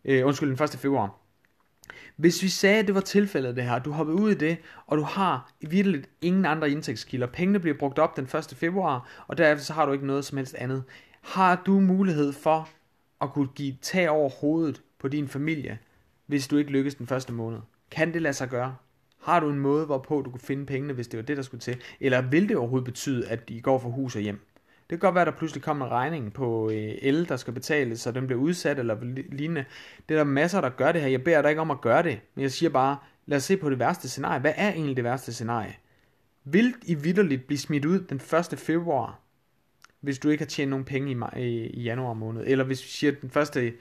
Øh, 0.05 0.25
undskyld, 0.25 0.55
den 0.55 0.63
1. 0.63 0.69
februar. 0.69 1.15
Hvis 2.15 2.43
vi 2.43 2.49
sagde, 2.49 2.79
at 2.79 2.87
det 2.87 2.95
var 2.95 3.01
tilfældet 3.01 3.55
det 3.55 3.63
her, 3.63 3.79
du 3.79 3.91
hoppede 3.91 4.17
ud 4.17 4.31
i 4.31 4.35
det, 4.35 4.57
og 4.87 4.97
du 4.97 5.03
har 5.03 5.51
i 5.61 5.65
virkeligheden 5.65 6.11
ingen 6.21 6.45
andre 6.45 6.69
indtægtskilder, 6.69 7.27
pengene 7.27 7.59
bliver 7.59 7.77
brugt 7.77 7.99
op 7.99 8.17
den 8.17 8.23
1. 8.23 8.53
februar, 8.57 9.09
og 9.27 9.37
derefter 9.37 9.65
så 9.65 9.73
har 9.73 9.85
du 9.85 9.91
ikke 9.91 10.07
noget 10.07 10.25
som 10.25 10.37
helst 10.37 10.55
andet, 10.55 10.83
har 11.21 11.61
du 11.65 11.79
mulighed 11.79 12.33
for 12.33 12.69
at 13.21 13.33
kunne 13.33 13.49
give 13.55 13.75
tag 13.81 14.09
over 14.09 14.29
hovedet 14.29 14.81
på 14.99 15.07
din 15.07 15.27
familie, 15.27 15.79
hvis 16.25 16.47
du 16.47 16.57
ikke 16.57 16.71
lykkes 16.71 16.95
den 16.95 17.07
første 17.07 17.33
måned? 17.33 17.59
Kan 17.91 18.13
det 18.13 18.21
lade 18.21 18.33
sig 18.33 18.49
gøre? 18.49 18.75
Har 19.21 19.39
du 19.39 19.49
en 19.49 19.59
måde, 19.59 19.85
hvorpå 19.85 20.21
du 20.21 20.29
kunne 20.29 20.39
finde 20.39 20.65
pengene, 20.65 20.93
hvis 20.93 21.07
det 21.07 21.17
var 21.17 21.23
det, 21.23 21.37
der 21.37 21.43
skulle 21.43 21.61
til? 21.61 21.77
Eller 21.99 22.21
vil 22.21 22.49
det 22.49 22.57
overhovedet 22.57 22.85
betyde, 22.85 23.27
at 23.27 23.49
de 23.49 23.61
går 23.61 23.79
fra 23.79 23.89
hus 23.89 24.15
og 24.15 24.21
hjem? 24.21 24.39
Det 24.89 24.99
kan 24.99 25.07
godt 25.07 25.15
være, 25.15 25.21
at 25.21 25.33
der 25.33 25.37
pludselig 25.37 25.63
kommer 25.63 25.85
en 25.85 25.91
regning 25.91 26.33
på 26.33 26.69
øh, 26.69 26.93
el, 27.01 27.29
der 27.29 27.35
skal 27.35 27.53
betales, 27.53 28.01
så 28.01 28.11
den 28.11 28.27
bliver 28.27 28.41
udsat 28.41 28.79
eller 28.79 28.97
lignende. 29.31 29.65
Det 30.09 30.15
er 30.15 30.19
der 30.19 30.23
masser, 30.23 30.61
der 30.61 30.69
gør 30.69 30.91
det 30.91 31.01
her. 31.01 31.07
Jeg 31.07 31.23
beder 31.23 31.41
dig 31.41 31.49
ikke 31.49 31.61
om 31.61 31.71
at 31.71 31.81
gøre 31.81 32.03
det, 32.03 32.19
men 32.35 32.41
jeg 32.41 32.51
siger 32.51 32.69
bare, 32.69 32.97
lad 33.25 33.37
os 33.37 33.43
se 33.43 33.57
på 33.57 33.69
det 33.69 33.79
værste 33.79 34.09
scenarie. 34.09 34.39
Hvad 34.39 34.53
er 34.55 34.71
egentlig 34.71 34.95
det 34.95 35.03
værste 35.03 35.33
scenarie? 35.33 35.75
Vil 36.43 36.73
I 36.81 36.95
vidderligt 36.95 37.47
blive 37.47 37.57
smidt 37.57 37.85
ud 37.85 37.99
den 37.99 38.21
1. 38.51 38.59
februar, 38.59 39.19
hvis 40.01 40.19
du 40.19 40.29
ikke 40.29 40.43
har 40.43 40.49
tjent 40.49 40.69
nogen 40.69 40.85
penge 40.85 41.11
i, 41.11 41.41
i, 41.41 41.67
i 41.67 41.81
januar 41.81 42.13
måned? 42.13 42.43
Eller 42.47 42.65
hvis 42.65 42.83
vi 42.83 42.89
siger 42.89 43.11
den 43.11 43.31
1. 43.57 43.73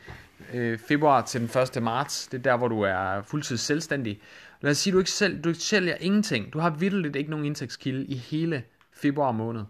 Øh, 0.55 0.79
februar 0.79 1.23
til 1.23 1.41
den 1.41 1.63
1. 1.77 1.83
marts, 1.83 2.27
det 2.27 2.39
er 2.39 2.43
der, 2.43 2.57
hvor 2.57 2.69
du 2.69 2.81
er 2.81 3.23
fuldtids 3.23 3.61
selvstændig. 3.61 4.21
Lad 4.61 4.71
os 4.71 4.79
sige, 4.79 4.93
du 4.93 4.99
ikke 4.99 5.11
selv, 5.11 5.43
du 5.43 5.55
sælger 5.55 5.97
ingenting. 6.01 6.53
Du 6.53 6.59
har 6.59 6.71
vidderligt 6.71 7.17
ikke 7.17 7.31
nogen 7.31 7.47
indtægtskilde 7.47 8.07
i 8.07 8.15
hele 8.15 8.63
februar 8.93 9.33
måned. 9.33 9.65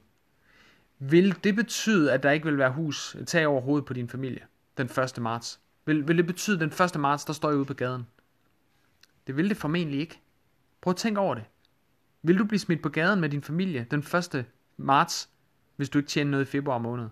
Vil 0.99 1.45
det 1.45 1.57
betyde, 1.57 2.13
at 2.13 2.23
der 2.23 2.31
ikke 2.31 2.45
vil 2.45 2.59
være 2.59 2.73
hus, 2.73 3.17
tag 3.27 3.47
over 3.47 3.61
hovedet 3.61 3.87
på 3.87 3.93
din 3.93 4.09
familie 4.09 4.41
den 4.79 4.87
1. 4.87 5.19
marts? 5.19 5.61
Vil, 5.87 6.09
vil 6.09 6.17
det 6.17 6.27
betyde, 6.27 6.57
at 6.57 6.61
den 6.61 6.85
1. 6.87 7.01
marts, 7.01 7.25
der 7.25 7.33
står 7.33 7.51
I 7.51 7.55
ude 7.55 7.65
på 7.65 7.75
gaden? 7.75 8.07
Det 9.27 9.37
vil 9.37 9.49
det 9.49 9.57
formentlig 9.57 10.01
ikke. 10.01 10.21
Prøv 10.81 10.91
at 10.91 10.97
tænke 10.97 11.21
over 11.21 11.35
det. 11.35 11.45
Vil 12.23 12.39
du 12.39 12.45
blive 12.45 12.59
smidt 12.59 12.83
på 12.83 12.89
gaden 12.89 13.21
med 13.21 13.29
din 13.29 13.43
familie 13.43 13.87
den 13.91 14.01
1. 14.01 14.45
marts, 14.77 15.29
hvis 15.79 15.89
du 15.89 15.99
ikke 15.99 16.09
tjener 16.09 16.31
noget 16.31 16.45
i 16.45 16.51
februar 16.51 16.79
måned? 16.79 17.09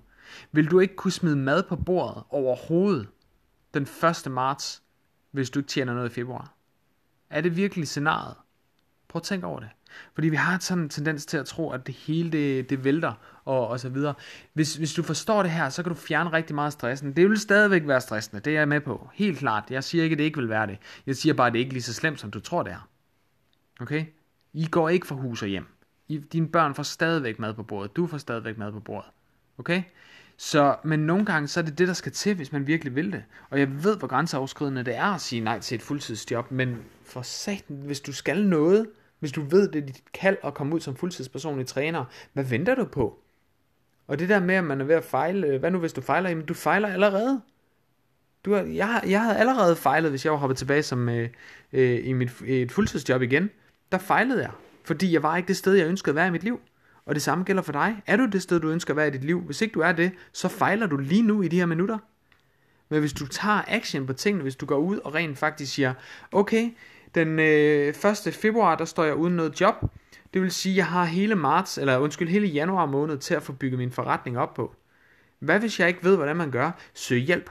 Vil 0.53 0.71
du 0.71 0.81
ikke 0.81 0.97
kunne 0.97 1.13
smide 1.13 1.37
mad 1.37 1.63
på 1.63 1.77
bordet 1.77 2.23
overhovedet 2.31 3.09
den 3.75 3.83
1. 4.27 4.33
marts, 4.33 4.83
hvis 5.31 5.51
du 5.51 5.59
ikke 5.59 5.69
tjener 5.69 5.95
noget 5.95 6.11
i 6.11 6.13
februar? 6.13 6.53
Er 7.31 7.41
det 7.41 7.57
virkelig 7.57 7.89
scenariet? 7.89 8.35
Prøv 9.09 9.19
at 9.19 9.23
tænke 9.23 9.47
over 9.47 9.61
det. 9.61 9.69
Fordi 10.15 10.29
vi 10.29 10.37
har 10.37 10.59
sådan 10.59 10.83
en 10.83 10.89
tendens 10.89 11.27
til 11.27 11.37
at 11.37 11.47
tro, 11.47 11.71
at 11.71 11.87
det 11.87 11.95
hele 11.95 12.33
det, 12.33 12.71
det 12.71 12.85
vælter 12.85 13.13
og, 13.45 13.69
og 13.69 13.81
så 13.81 13.89
videre. 13.89 14.15
Hvis, 14.53 14.77
hvis 14.77 14.95
du 14.95 15.03
forstår 15.03 15.43
det 15.43 15.53
her, 15.53 15.69
så 15.69 15.83
kan 15.83 15.93
du 15.93 15.99
fjerne 15.99 16.33
rigtig 16.33 16.55
meget 16.55 16.73
stressen. 16.73 17.17
Det 17.17 17.29
vil 17.29 17.39
stadigvæk 17.39 17.87
være 17.87 18.01
stressende, 18.01 18.41
det 18.41 18.51
er 18.51 18.59
jeg 18.59 18.69
med 18.69 18.81
på. 18.81 19.11
Helt 19.15 19.39
klart. 19.39 19.65
Jeg 19.71 19.85
siger 19.85 20.05
ikke, 20.05 20.15
at 20.15 20.19
det 20.19 20.25
ikke 20.25 20.39
vil 20.39 20.49
være 20.49 20.67
det. 20.67 20.79
Jeg 21.07 21.17
siger 21.17 21.35
bare, 21.35 21.47
at 21.47 21.53
det 21.53 21.59
ikke 21.59 21.69
er 21.69 21.73
lige 21.73 21.83
så 21.83 21.95
slemt, 21.95 22.21
som 22.21 22.31
du 22.31 22.41
tror, 22.41 22.63
det 22.63 22.73
er. 22.73 22.89
Okay? 23.81 24.07
I 24.53 24.67
går 24.67 24.89
ikke 24.89 25.07
fra 25.07 25.15
hus 25.15 25.43
og 25.43 25.49
hjem. 25.49 25.76
I, 26.09 26.19
dine 26.19 26.49
børn 26.49 26.75
får 26.75 26.83
stadigvæk 26.83 27.39
mad 27.39 27.55
på 27.55 27.63
bordet. 27.63 27.97
Du 27.97 28.07
får 28.07 28.19
stadigvæk 28.19 28.59
mad 28.59 28.73
på 28.73 28.81
bordet. 28.81 29.11
Okay? 29.59 29.83
Så, 30.37 30.77
men 30.85 31.01
nogle 31.01 31.25
gange, 31.25 31.49
så 31.49 31.61
er 31.61 31.65
det 31.65 31.79
det, 31.79 31.89
der 31.89 31.95
skal 31.95 32.13
til, 32.13 32.35
hvis 32.35 32.53
man 32.53 32.67
virkelig 32.67 32.95
vil 32.95 33.13
det. 33.13 33.25
Og 33.51 33.59
jeg 33.59 33.85
ved, 33.85 33.97
hvor 33.97 34.09
grænseoverskridende 34.09 34.85
det 34.85 34.97
er 34.97 35.15
at 35.15 35.21
sige 35.21 35.41
nej 35.41 35.61
til 35.61 35.75
et 35.75 35.83
fuldtidsjob, 35.83 36.51
men 36.51 36.77
for 37.05 37.23
satan, 37.23 37.77
hvis 37.77 38.01
du 38.01 38.13
skal 38.13 38.47
noget, 38.47 38.87
hvis 39.19 39.33
du 39.33 39.43
ved, 39.43 39.69
det 39.69 39.83
er 39.83 39.87
dit 39.87 40.03
kald 40.15 40.37
at 40.45 40.55
komme 40.55 40.75
ud 40.75 40.81
som 40.81 40.97
fuldtidspersonlig 40.97 41.67
træner, 41.67 42.05
hvad 42.33 42.45
venter 42.45 42.75
du 42.75 42.85
på? 42.85 43.19
Og 44.07 44.19
det 44.19 44.29
der 44.29 44.41
med, 44.41 44.55
at 44.55 44.65
man 44.65 44.81
er 44.81 44.85
ved 44.85 44.95
at 44.95 45.05
fejle, 45.05 45.47
øh, 45.47 45.61
hvad 45.61 45.71
nu 45.71 45.79
hvis 45.79 45.93
du 45.93 46.01
fejler? 46.01 46.29
Jamen, 46.29 46.47
du 46.47 46.55
fejler 46.55 46.89
allerede. 46.89 47.41
Du 48.45 48.55
har, 48.55 48.63
jeg, 48.63 49.03
jeg 49.07 49.23
havde 49.23 49.37
allerede 49.37 49.77
fejlet, 49.77 50.11
hvis 50.11 50.25
jeg 50.25 50.33
var 50.33 50.39
hoppet 50.39 50.59
tilbage 50.59 50.83
som, 50.83 51.09
øh, 51.09 51.29
øh, 51.73 52.07
i 52.07 52.13
mit, 52.13 52.31
et 52.47 52.73
fuldtidsjob 52.73 53.23
igen. 53.23 53.51
Der 53.93 53.99
fejlede 53.99 54.43
jeg, 54.43 54.51
fordi 54.87 55.13
jeg 55.13 55.23
var 55.23 55.37
ikke 55.37 55.49
det 55.49 55.57
sted, 55.57 55.75
jeg 55.75 55.87
ønskede 55.87 56.11
at 56.11 56.17
være 56.17 56.27
i 56.27 56.31
mit 56.31 56.43
liv. 56.43 56.61
Og 57.07 57.15
det 57.15 57.23
samme 57.23 57.45
gælder 57.45 57.63
for 57.63 57.73
dig. 57.73 58.03
Er 58.07 58.17
du 58.17 58.27
det 58.27 58.43
sted, 58.43 58.61
du 58.61 58.69
ønsker 58.69 58.93
at 58.93 58.97
være 58.97 59.09
i 59.09 59.11
dit 59.11 59.25
liv? 59.25 59.41
Hvis 59.41 59.61
ikke 59.61 59.73
du 59.73 59.81
er 59.81 59.93
det, 59.93 60.13
så 60.33 60.49
fejler 60.49 60.87
du 60.87 60.97
lige 60.97 61.23
nu 61.23 61.43
i 61.43 61.49
de 61.49 61.59
her 61.59 61.67
minutter. 61.67 61.99
Men 62.89 63.01
hvis 63.01 63.13
du 63.13 63.27
tager 63.27 63.63
action 63.69 64.07
på 64.07 64.13
tingene, 64.13 64.43
hvis 64.43 64.57
du 64.57 64.67
går 64.67 64.77
ud 64.77 64.99
og 64.99 65.15
rent 65.15 65.39
faktisk 65.39 65.75
siger, 65.75 65.95
okay, 66.33 66.71
den 67.15 67.39
øh, 67.39 67.95
1. 68.27 68.35
februar, 68.35 68.75
der 68.77 68.85
står 68.85 69.05
jeg 69.05 69.15
uden 69.15 69.37
noget 69.37 69.61
job. 69.61 69.75
Det 70.35 70.43
vil 70.43 70.51
sige, 70.51 70.77
jeg 70.77 70.87
har 70.87 71.05
hele 71.05 71.35
marts, 71.35 71.79
eller 71.79 71.99
undskyld, 71.99 72.29
hele 72.29 72.47
januar 72.47 72.87
måned 72.87 73.19
til 73.19 73.35
at 73.35 73.43
få 73.43 73.53
bygget 73.53 73.79
min 73.79 73.93
forretning 73.93 74.39
op 74.39 74.55
på. 74.55 74.75
Hvad 75.39 75.61
hvis 75.61 75.81
jeg 75.81 75.89
ikke 75.89 76.05
ved, 76.05 76.17
hvordan 76.17 76.37
man 76.37 76.51
gør? 76.51 76.71
Søg 76.95 77.19
hjælp. 77.19 77.51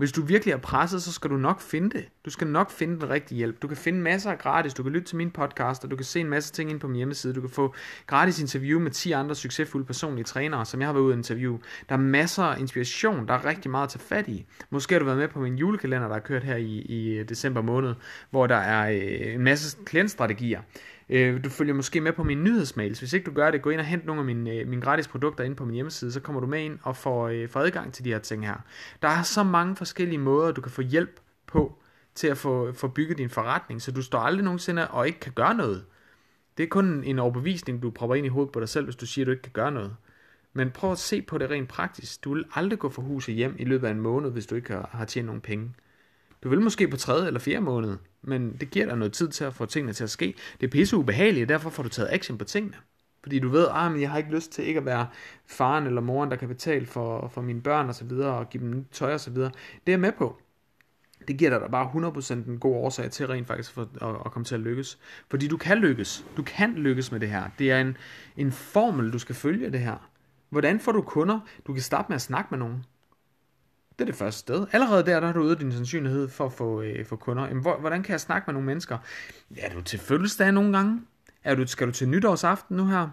Hvis 0.00 0.12
du 0.12 0.22
virkelig 0.22 0.52
er 0.52 0.56
presset, 0.56 1.02
så 1.02 1.12
skal 1.12 1.30
du 1.30 1.36
nok 1.36 1.60
finde 1.60 1.90
det. 1.90 2.08
Du 2.24 2.30
skal 2.30 2.46
nok 2.46 2.70
finde 2.70 3.00
den 3.00 3.10
rigtige 3.10 3.38
hjælp. 3.38 3.62
Du 3.62 3.68
kan 3.68 3.76
finde 3.76 4.00
masser 4.00 4.30
af 4.30 4.38
gratis. 4.38 4.74
Du 4.74 4.82
kan 4.82 4.92
lytte 4.92 5.08
til 5.08 5.16
min 5.16 5.30
podcast, 5.30 5.84
og 5.84 5.90
du 5.90 5.96
kan 5.96 6.04
se 6.04 6.20
en 6.20 6.28
masse 6.28 6.52
ting 6.52 6.70
ind 6.70 6.80
på 6.80 6.88
min 6.88 6.96
hjemmeside. 6.96 7.34
Du 7.34 7.40
kan 7.40 7.50
få 7.50 7.74
gratis 8.06 8.40
interview 8.40 8.80
med 8.80 8.90
10 8.90 9.12
andre 9.12 9.34
succesfulde 9.34 9.86
personlige 9.86 10.24
trænere, 10.24 10.66
som 10.66 10.80
jeg 10.80 10.88
har 10.88 10.92
været 10.92 11.04
ude 11.04 11.12
at 11.12 11.18
interview. 11.18 11.58
Der 11.88 11.94
er 11.94 11.98
masser 11.98 12.42
af 12.42 12.60
inspiration. 12.60 13.28
Der 13.28 13.34
er 13.34 13.44
rigtig 13.44 13.70
meget 13.70 13.84
at 13.84 13.90
tage 13.90 14.00
fat 14.00 14.28
i. 14.28 14.46
Måske 14.70 14.94
har 14.94 14.98
du 14.98 15.04
været 15.04 15.18
med 15.18 15.28
på 15.28 15.40
min 15.40 15.54
julekalender, 15.54 16.08
der 16.08 16.16
er 16.16 16.20
kørt 16.20 16.44
her 16.44 16.56
i, 16.56 16.78
i 16.78 17.22
december 17.22 17.62
måned, 17.62 17.94
hvor 18.30 18.46
der 18.46 18.56
er 18.56 18.90
øh, 18.90 19.34
en 19.34 19.44
masse 19.44 19.76
klientstrategier. 19.84 20.60
Øh, 21.12 21.44
du 21.44 21.48
følger 21.48 21.74
måske 21.74 22.00
med 22.00 22.12
på 22.12 22.24
mine 22.24 22.42
nyhedsmails. 22.42 22.98
Hvis 22.98 23.12
ikke 23.12 23.26
du 23.26 23.32
gør 23.32 23.50
det, 23.50 23.62
gå 23.62 23.70
ind 23.70 23.80
og 23.80 23.86
hent 23.86 24.06
nogle 24.06 24.20
af 24.20 24.24
mine, 24.24 24.50
øh, 24.50 24.68
mine 24.68 24.82
gratis 24.82 25.08
produkter 25.08 25.44
ind 25.44 25.56
på 25.56 25.64
min 25.64 25.74
hjemmeside, 25.74 26.12
så 26.12 26.20
kommer 26.20 26.40
du 26.40 26.46
med 26.46 26.62
ind 26.62 26.78
og 26.82 26.96
får, 26.96 27.28
øh, 27.28 27.48
får 27.48 27.60
adgang 27.60 27.92
til 27.92 28.04
de 28.04 28.10
her 28.10 28.18
ting 28.18 28.46
her. 28.46 28.56
Der 29.02 29.08
er 29.08 29.22
så 29.22 29.42
mange 29.42 29.76
forskellige 29.76 30.18
måder, 30.18 30.52
du 30.52 30.60
kan 30.60 30.72
få 30.72 30.82
hjælp 30.82 31.20
på 31.46 31.78
til 32.14 32.26
at 32.26 32.38
få, 32.38 32.72
få 32.72 32.88
bygget 32.88 33.18
din 33.18 33.30
forretning, 33.30 33.82
så 33.82 33.92
du 33.92 34.02
står 34.02 34.18
aldrig 34.18 34.44
nogensinde 34.44 34.88
og 34.88 35.06
ikke 35.06 35.20
kan 35.20 35.32
gøre 35.32 35.54
noget. 35.54 35.84
Det 36.56 36.62
er 36.62 36.68
kun 36.68 37.04
en 37.04 37.18
overbevisning, 37.18 37.82
du 37.82 37.90
prøver 37.90 38.14
ind 38.14 38.26
i 38.26 38.28
hovedet 38.28 38.52
på 38.52 38.60
dig 38.60 38.68
selv, 38.68 38.84
hvis 38.84 38.96
du 38.96 39.06
siger, 39.06 39.24
at 39.24 39.26
du 39.26 39.30
ikke 39.30 39.42
kan 39.42 39.52
gøre 39.52 39.72
noget. 39.72 39.96
Men 40.52 40.70
prøv 40.70 40.92
at 40.92 40.98
se 40.98 41.22
på 41.22 41.38
det 41.38 41.50
rent 41.50 41.68
praktisk. 41.68 42.24
Du 42.24 42.34
vil 42.34 42.44
aldrig 42.54 42.78
gå 42.78 42.88
fra 42.88 43.02
huset 43.02 43.34
hjem 43.34 43.56
i 43.58 43.64
løbet 43.64 43.86
af 43.86 43.90
en 43.90 44.00
måned, 44.00 44.30
hvis 44.30 44.46
du 44.46 44.54
ikke 44.54 44.72
har, 44.72 44.88
har 44.92 45.04
tjent 45.04 45.26
nogen 45.26 45.40
penge. 45.40 45.74
Du 46.42 46.48
vil 46.48 46.60
måske 46.60 46.88
på 46.88 46.96
tredje 46.96 47.26
eller 47.26 47.40
fjerde 47.40 47.60
måned, 47.60 47.96
men 48.22 48.56
det 48.60 48.70
giver 48.70 48.86
dig 48.86 48.96
noget 48.96 49.12
tid 49.12 49.28
til 49.28 49.44
at 49.44 49.54
få 49.54 49.66
tingene 49.66 49.92
til 49.92 50.04
at 50.04 50.10
ske. 50.10 50.34
Det 50.60 50.66
er 50.66 50.70
pisse 50.70 50.96
ubehageligt, 50.96 51.44
og 51.44 51.48
derfor 51.48 51.70
får 51.70 51.82
du 51.82 51.88
taget 51.88 52.08
action 52.12 52.38
på 52.38 52.44
tingene. 52.44 52.76
Fordi 53.22 53.38
du 53.38 53.48
ved, 53.48 53.66
at 53.66 53.72
ah, 53.74 54.00
jeg 54.00 54.10
har 54.10 54.18
ikke 54.18 54.34
lyst 54.34 54.52
til 54.52 54.66
ikke 54.66 54.78
at 54.78 54.86
være 54.86 55.06
faren 55.46 55.86
eller 55.86 56.00
moren, 56.00 56.30
der 56.30 56.36
kan 56.36 56.48
betale 56.48 56.86
for, 56.86 57.28
for 57.28 57.42
mine 57.42 57.60
børn 57.60 57.88
og 57.88 57.94
så 57.94 58.04
videre, 58.04 58.34
og 58.34 58.50
give 58.50 58.62
dem 58.62 58.84
tøj 58.92 59.14
og 59.14 59.20
så 59.20 59.30
videre. 59.30 59.50
Det 59.86 59.92
er 59.92 59.92
jeg 59.92 60.00
med 60.00 60.12
på. 60.12 60.38
Det 61.28 61.36
giver 61.36 61.50
dig 61.50 61.60
da 61.60 61.66
bare 61.66 62.10
100% 62.10 62.32
en 62.32 62.58
god 62.58 62.74
årsag 62.74 63.10
til 63.10 63.26
rent 63.26 63.46
faktisk 63.46 63.72
for, 63.72 63.82
at, 63.82 64.16
at 64.26 64.32
komme 64.32 64.44
til 64.44 64.54
at 64.54 64.60
lykkes. 64.60 64.98
Fordi 65.30 65.48
du 65.48 65.56
kan 65.56 65.78
lykkes. 65.78 66.24
Du 66.36 66.42
kan 66.42 66.74
lykkes 66.74 67.12
med 67.12 67.20
det 67.20 67.28
her. 67.28 67.50
Det 67.58 67.70
er 67.70 67.80
en, 67.80 67.96
en 68.36 68.52
formel, 68.52 69.12
du 69.12 69.18
skal 69.18 69.34
følge 69.34 69.70
det 69.70 69.80
her. 69.80 70.10
Hvordan 70.48 70.80
får 70.80 70.92
du 70.92 71.02
kunder? 71.02 71.40
Du 71.66 71.72
kan 71.72 71.82
starte 71.82 72.06
med 72.08 72.14
at 72.14 72.22
snakke 72.22 72.48
med 72.50 72.58
nogen. 72.58 72.84
Det 74.00 74.04
er 74.06 74.10
det 74.12 74.18
første 74.18 74.38
sted. 74.38 74.66
Allerede 74.72 75.06
der, 75.06 75.20
der 75.20 75.26
har 75.26 75.34
du 75.34 75.44
øget 75.44 75.60
din 75.60 75.72
sandsynlighed 75.72 76.28
for 76.28 76.46
at 76.46 76.52
få, 76.52 76.82
øh, 76.82 77.06
for 77.06 77.16
kunder. 77.16 77.46
Jamen, 77.46 77.62
hvor, 77.62 77.76
hvordan 77.80 78.02
kan 78.02 78.12
jeg 78.12 78.20
snakke 78.20 78.44
med 78.46 78.52
nogle 78.52 78.66
mennesker? 78.66 78.98
Er 79.56 79.72
du 79.74 79.82
til 79.82 79.98
fødselsdag 79.98 80.52
nogle 80.52 80.76
gange? 80.76 81.00
Er 81.44 81.54
du, 81.54 81.66
skal 81.66 81.86
du 81.86 81.92
til 81.92 82.08
nytårsaften 82.08 82.76
nu 82.76 82.86
her? 82.86 83.08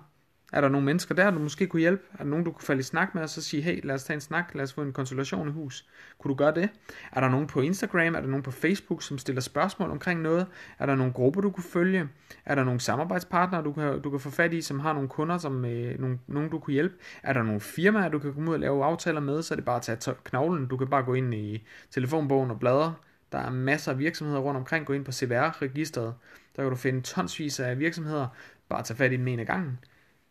Er 0.54 0.62
der 0.62 0.70
nogle 0.70 0.86
mennesker 0.86 1.16
der, 1.16 1.32
du 1.32 1.40
måske 1.40 1.68
kunne 1.68 1.80
hjælpe? 1.80 2.04
Er 2.14 2.18
der 2.18 2.30
nogen, 2.30 2.46
du 2.46 2.52
kunne 2.52 2.66
falde 2.66 2.80
i 2.80 2.84
snak 2.84 3.16
med 3.16 3.24
og 3.24 3.30
så 3.30 3.42
sige, 3.42 3.64
hey, 3.64 3.80
lad 3.84 3.96
os 3.96 4.04
tage 4.04 4.16
en 4.16 4.22
snak, 4.22 4.56
lad 4.56 4.64
os 4.64 4.74
få 4.74 4.82
en 4.82 4.94
konsultation 4.94 5.50
i 5.50 5.52
hus. 5.52 5.86
Kunne 6.18 6.30
du 6.30 6.36
gøre 6.36 6.56
det? 6.56 6.70
Er 7.12 7.22
der 7.22 7.30
nogen 7.30 7.48
på 7.48 7.62
Instagram? 7.62 8.16
Er 8.16 8.22
der 8.22 8.28
nogen 8.28 8.44
på 8.44 8.52
Facebook, 8.52 9.02
som 9.02 9.18
stiller 9.18 9.42
spørgsmål 9.42 9.92
omkring 9.92 10.22
noget? 10.22 10.48
Er 10.80 10.86
der 10.86 10.96
nogle 10.96 11.14
grupper, 11.14 11.42
du 11.42 11.50
kunne 11.50 11.64
følge? 11.64 12.10
Er 12.46 12.56
der 12.56 12.64
nogle 12.64 12.80
samarbejdspartnere, 12.80 13.64
du 13.64 13.74
kan, 13.74 14.02
du 14.02 14.10
kan 14.10 14.20
få 14.20 14.30
fat 14.30 14.54
i, 14.54 14.62
som 14.62 14.80
har 14.80 14.94
nogle 14.94 15.10
kunder, 15.10 15.38
som 15.38 15.66
øh, 15.66 16.00
nogen, 16.00 16.20
nogen, 16.28 16.50
du 16.50 16.60
kunne 16.60 16.74
hjælpe? 16.74 16.96
Er 17.24 17.34
der 17.34 17.44
nogle 17.44 17.62
firmaer, 17.62 18.10
du 18.10 18.20
kan 18.20 18.34
komme 18.34 18.50
ud 18.50 18.54
og 18.54 18.60
lave 18.60 18.86
aftaler 18.86 19.20
med? 19.20 19.42
Så 19.42 19.54
er 19.54 19.56
det 19.56 19.66
bare 19.66 19.92
at 19.92 20.00
tage 20.00 20.16
knoglen. 20.24 20.68
Du 20.68 20.78
kan 20.78 20.88
bare 20.88 21.04
gå 21.04 21.14
ind 21.14 21.34
i 21.34 21.68
telefonbogen 21.92 22.52
og 22.52 22.60
bladre. 22.60 22.96
Der 23.32 23.38
er 23.38 23.50
masser 23.50 23.92
af 23.92 24.00
virksomheder 24.00 24.40
rundt 24.40 24.58
omkring. 24.58 24.86
Gå 24.86 24.94
ind 24.94 25.06
på 25.06 25.12
CVR-registeret. 25.12 26.14
Der 26.56 26.62
kan 26.62 26.70
du 26.70 26.78
finde 26.78 27.02
tonsvis 27.02 27.60
af 27.60 27.80
virksomheder. 27.80 28.28
Bare 28.70 28.84
tage 28.84 28.98
fat 28.98 29.12
i 29.12 29.18
den 29.18 29.28
ene 29.28 29.42
af 29.42 29.48
gangen 29.48 29.80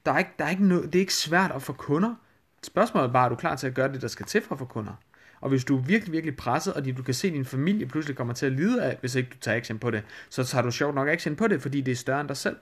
der 0.07 0.13
er 0.13 0.19
ikke, 0.19 0.31
der 0.39 0.45
er 0.45 0.51
ikke 0.51 0.67
noget, 0.67 0.93
det 0.93 0.99
er 0.99 1.01
ikke 1.01 1.15
svært 1.15 1.53
at 1.53 1.63
få 1.63 1.73
kunder. 1.73 2.15
Spørgsmålet 2.63 3.09
er 3.09 3.13
bare, 3.13 3.25
er 3.25 3.29
du 3.29 3.35
klar 3.35 3.57
til 3.57 3.67
at 3.67 3.75
gøre 3.75 3.93
det, 3.93 4.03
der 4.03 4.09
skal 4.09 4.27
til 4.27 4.43
for 4.43 4.55
at 4.55 4.59
få 4.59 4.65
kunder? 4.65 4.93
Og 5.41 5.49
hvis 5.49 5.65
du 5.65 5.77
er 5.77 5.83
virkelig, 5.83 6.13
virkelig 6.13 6.37
presset, 6.37 6.75
og 6.75 6.85
du 6.85 7.03
kan 7.03 7.15
se, 7.15 7.29
at 7.29 7.35
din 7.35 7.45
familie 7.45 7.87
pludselig 7.87 8.17
kommer 8.17 8.35
til 8.35 8.47
at 8.47 8.53
lide 8.53 8.83
af, 8.83 8.97
hvis 9.01 9.15
ikke 9.15 9.31
du 9.31 9.37
tager 9.41 9.57
action 9.57 9.79
på 9.79 9.91
det, 9.91 10.03
så 10.31 10.45
tager 10.45 10.63
du 10.63 10.71
sjovt 10.71 10.95
nok 10.95 11.09
action 11.09 11.37
på 11.37 11.49
det, 11.49 11.63
fordi 11.63 11.81
det 11.81 11.93
er 11.93 11.97
større 11.97 12.21
end 12.21 12.29
dig 12.29 12.37
selv. 12.37 12.57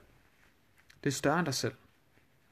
Det 1.04 1.11
er 1.11 1.14
større 1.14 1.38
end 1.38 1.46
dig 1.46 1.54
selv. 1.54 1.72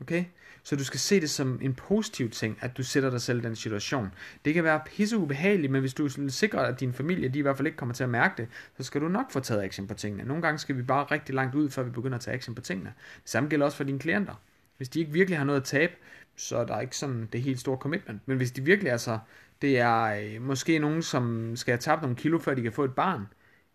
Okay? 0.01 0.25
Så 0.65 0.77
du 0.77 0.85
skal 0.85 1.01
se 1.01 1.21
det 1.21 1.31
som 1.31 1.59
en 1.63 1.75
positiv 1.75 2.31
ting, 2.31 2.59
at 2.61 2.77
du 2.77 2.83
sætter 2.83 3.11
dig 3.11 3.21
selv 3.21 3.39
i 3.39 3.43
den 3.43 3.57
situation. 3.57 4.15
Det 4.45 4.55
kan 4.55 4.65
være 4.65 4.81
pisse 4.87 5.17
ubehageligt, 5.17 5.73
men 5.73 5.81
hvis 5.81 5.95
du 5.95 6.05
er 6.05 6.29
sikker, 6.29 6.61
at 6.61 6.81
din 6.81 6.93
familie 6.93 7.29
de 7.29 7.39
i 7.39 7.43
hvert 7.43 7.57
fald 7.57 7.67
ikke 7.67 7.77
kommer 7.77 7.95
til 7.95 8.05
at 8.05 8.11
mærke 8.11 8.35
det, 8.37 8.49
så 8.77 8.83
skal 8.83 9.01
du 9.01 9.09
nok 9.09 9.31
få 9.31 9.41
taget 9.41 9.63
action 9.63 9.87
på 9.87 9.95
tingene. 9.95 10.25
Nogle 10.25 10.43
gange 10.43 10.59
skal 10.59 10.77
vi 10.77 10.83
bare 10.83 11.05
rigtig 11.05 11.35
langt 11.35 11.55
ud, 11.55 11.71
før 11.71 11.83
vi 11.83 11.91
begynder 11.91 12.19
at 12.19 12.21
tage 12.21 12.35
action 12.35 12.55
på 12.55 12.61
tingene. 12.61 12.93
Det 13.23 13.31
samme 13.31 13.49
gælder 13.49 13.67
også 13.67 13.77
for 13.77 13.85
dine 13.85 13.99
klienter. 13.99 14.35
Hvis 14.83 14.89
de 14.89 15.01
ikke 15.01 15.13
virkelig 15.13 15.39
har 15.39 15.45
noget 15.45 15.61
at 15.61 15.65
tabe, 15.65 15.93
så 16.37 16.57
er 16.57 16.65
der 16.67 16.81
ikke 16.81 16.97
sådan 16.97 17.29
det 17.33 17.43
helt 17.43 17.61
store 17.61 17.77
commitment. 17.77 18.21
Men 18.27 18.37
hvis 18.37 18.51
de 18.51 18.65
virkelig 18.65 18.93
altså, 18.93 19.19
det 19.63 19.79
er 19.79 20.03
øh, 20.03 20.43
måske 20.43 20.79
nogen, 20.79 21.03
som 21.03 21.57
skal 21.57 21.73
have 21.73 21.79
tabt 21.79 22.03
nogle 22.03 22.17
kilo, 22.17 22.39
før 22.39 22.55
de 22.55 22.63
kan 22.63 22.73
få 22.73 22.85
et 22.85 22.95
barn, 22.95 23.27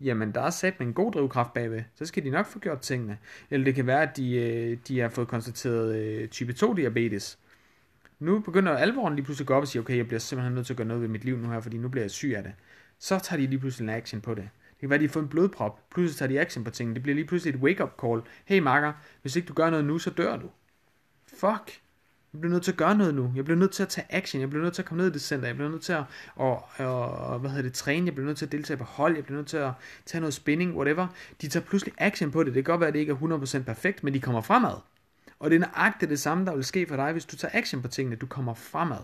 jamen 0.01 0.31
der 0.31 0.41
er 0.41 0.49
sat 0.49 0.79
med 0.79 0.87
en 0.87 0.93
god 0.93 1.11
drivkraft 1.11 1.53
bagved, 1.53 1.83
så 1.95 2.05
skal 2.05 2.23
de 2.23 2.29
nok 2.29 2.45
få 2.45 2.59
gjort 2.59 2.79
tingene. 2.79 3.17
Eller 3.49 3.65
det 3.65 3.75
kan 3.75 3.87
være, 3.87 4.01
at 4.01 4.17
de, 4.17 4.35
øh, 4.35 4.77
de 4.87 4.99
har 4.99 5.09
fået 5.09 5.27
konstateret 5.27 5.95
øh, 5.95 6.27
type 6.27 6.53
2 6.53 6.73
diabetes. 6.73 7.39
Nu 8.19 8.39
begynder 8.39 8.71
alvoren 8.71 9.15
lige 9.15 9.25
pludselig 9.25 9.43
at 9.43 9.47
gå 9.47 9.53
op 9.53 9.61
og 9.61 9.67
sige, 9.67 9.81
okay, 9.81 9.97
jeg 9.97 10.07
bliver 10.07 10.19
simpelthen 10.19 10.55
nødt 10.55 10.65
til 10.65 10.73
at 10.73 10.77
gøre 10.77 10.87
noget 10.87 11.01
ved 11.01 11.09
mit 11.09 11.25
liv 11.25 11.37
nu 11.37 11.49
her, 11.49 11.59
fordi 11.59 11.77
nu 11.77 11.89
bliver 11.89 12.03
jeg 12.03 12.11
syg 12.11 12.33
af 12.37 12.43
det. 12.43 12.53
Så 12.99 13.19
tager 13.19 13.41
de 13.41 13.47
lige 13.47 13.59
pludselig 13.59 13.83
en 13.83 13.89
action 13.89 14.21
på 14.21 14.33
det. 14.33 14.49
Det 14.69 14.79
kan 14.79 14.89
være, 14.89 14.95
at 14.95 15.01
de 15.01 15.07
har 15.07 15.13
fået 15.13 15.23
en 15.23 15.29
blodprop. 15.29 15.89
Pludselig 15.89 16.17
tager 16.17 16.29
de 16.29 16.39
action 16.39 16.63
på 16.63 16.71
tingene. 16.71 16.95
Det 16.95 17.03
bliver 17.03 17.15
lige 17.15 17.27
pludselig 17.27 17.55
et 17.55 17.61
wake-up 17.61 18.01
call. 18.01 18.21
Hey 18.45 18.59
makker, 18.59 18.93
hvis 19.21 19.35
ikke 19.35 19.47
du 19.47 19.53
gør 19.53 19.69
noget 19.69 19.85
nu, 19.85 19.97
så 19.97 20.09
dør 20.09 20.37
du 20.37 20.49
fuck, 21.39 21.81
jeg 22.33 22.41
bliver 22.41 22.53
nødt 22.53 22.63
til 22.63 22.71
at 22.71 22.77
gøre 22.77 22.95
noget 22.95 23.15
nu. 23.15 23.31
Jeg 23.35 23.45
bliver 23.45 23.57
nødt 23.57 23.71
til 23.71 23.83
at 23.83 23.89
tage 23.89 24.07
action. 24.09 24.41
Jeg 24.41 24.49
bliver 24.49 24.63
nødt 24.63 24.73
til 24.73 24.81
at 24.81 24.85
komme 24.85 25.03
ned 25.03 25.09
i 25.09 25.13
det 25.13 25.21
center. 25.21 25.47
Jeg 25.47 25.55
bliver 25.55 25.69
nødt 25.69 25.81
til 25.81 25.93
at 25.93 26.03
og, 26.35 26.63
og, 26.77 27.39
hvad 27.39 27.49
hedder 27.49 27.63
det, 27.63 27.73
træne. 27.73 28.05
Jeg 28.05 28.15
bliver 28.15 28.25
nødt 28.25 28.37
til 28.37 28.45
at 28.45 28.51
deltage 28.51 28.77
på 28.77 28.83
hold. 28.83 29.15
Jeg 29.15 29.23
bliver 29.23 29.37
nødt 29.37 29.47
til 29.47 29.57
at 29.57 29.71
tage 30.05 30.19
noget 30.21 30.33
spinning, 30.33 30.75
whatever. 30.75 31.07
De 31.41 31.47
tager 31.47 31.65
pludselig 31.65 31.93
action 31.97 32.31
på 32.31 32.43
det. 32.43 32.55
Det 32.55 32.65
kan 32.65 32.71
godt 32.71 32.79
være, 32.79 32.87
at 32.87 32.93
det 32.93 32.99
ikke 32.99 33.11
er 33.11 33.59
100% 33.59 33.63
perfekt, 33.63 34.03
men 34.03 34.13
de 34.13 34.21
kommer 34.21 34.41
fremad. 34.41 34.75
Og 35.39 35.49
det 35.49 35.55
er 35.55 35.59
nøjagtigt 35.59 36.09
det 36.09 36.19
samme, 36.19 36.45
der 36.45 36.55
vil 36.55 36.63
ske 36.63 36.87
for 36.87 36.95
dig, 36.95 37.11
hvis 37.11 37.25
du 37.25 37.35
tager 37.35 37.51
action 37.59 37.81
på 37.81 37.87
tingene. 37.87 38.15
Du 38.15 38.25
kommer 38.25 38.53
fremad. 38.53 39.03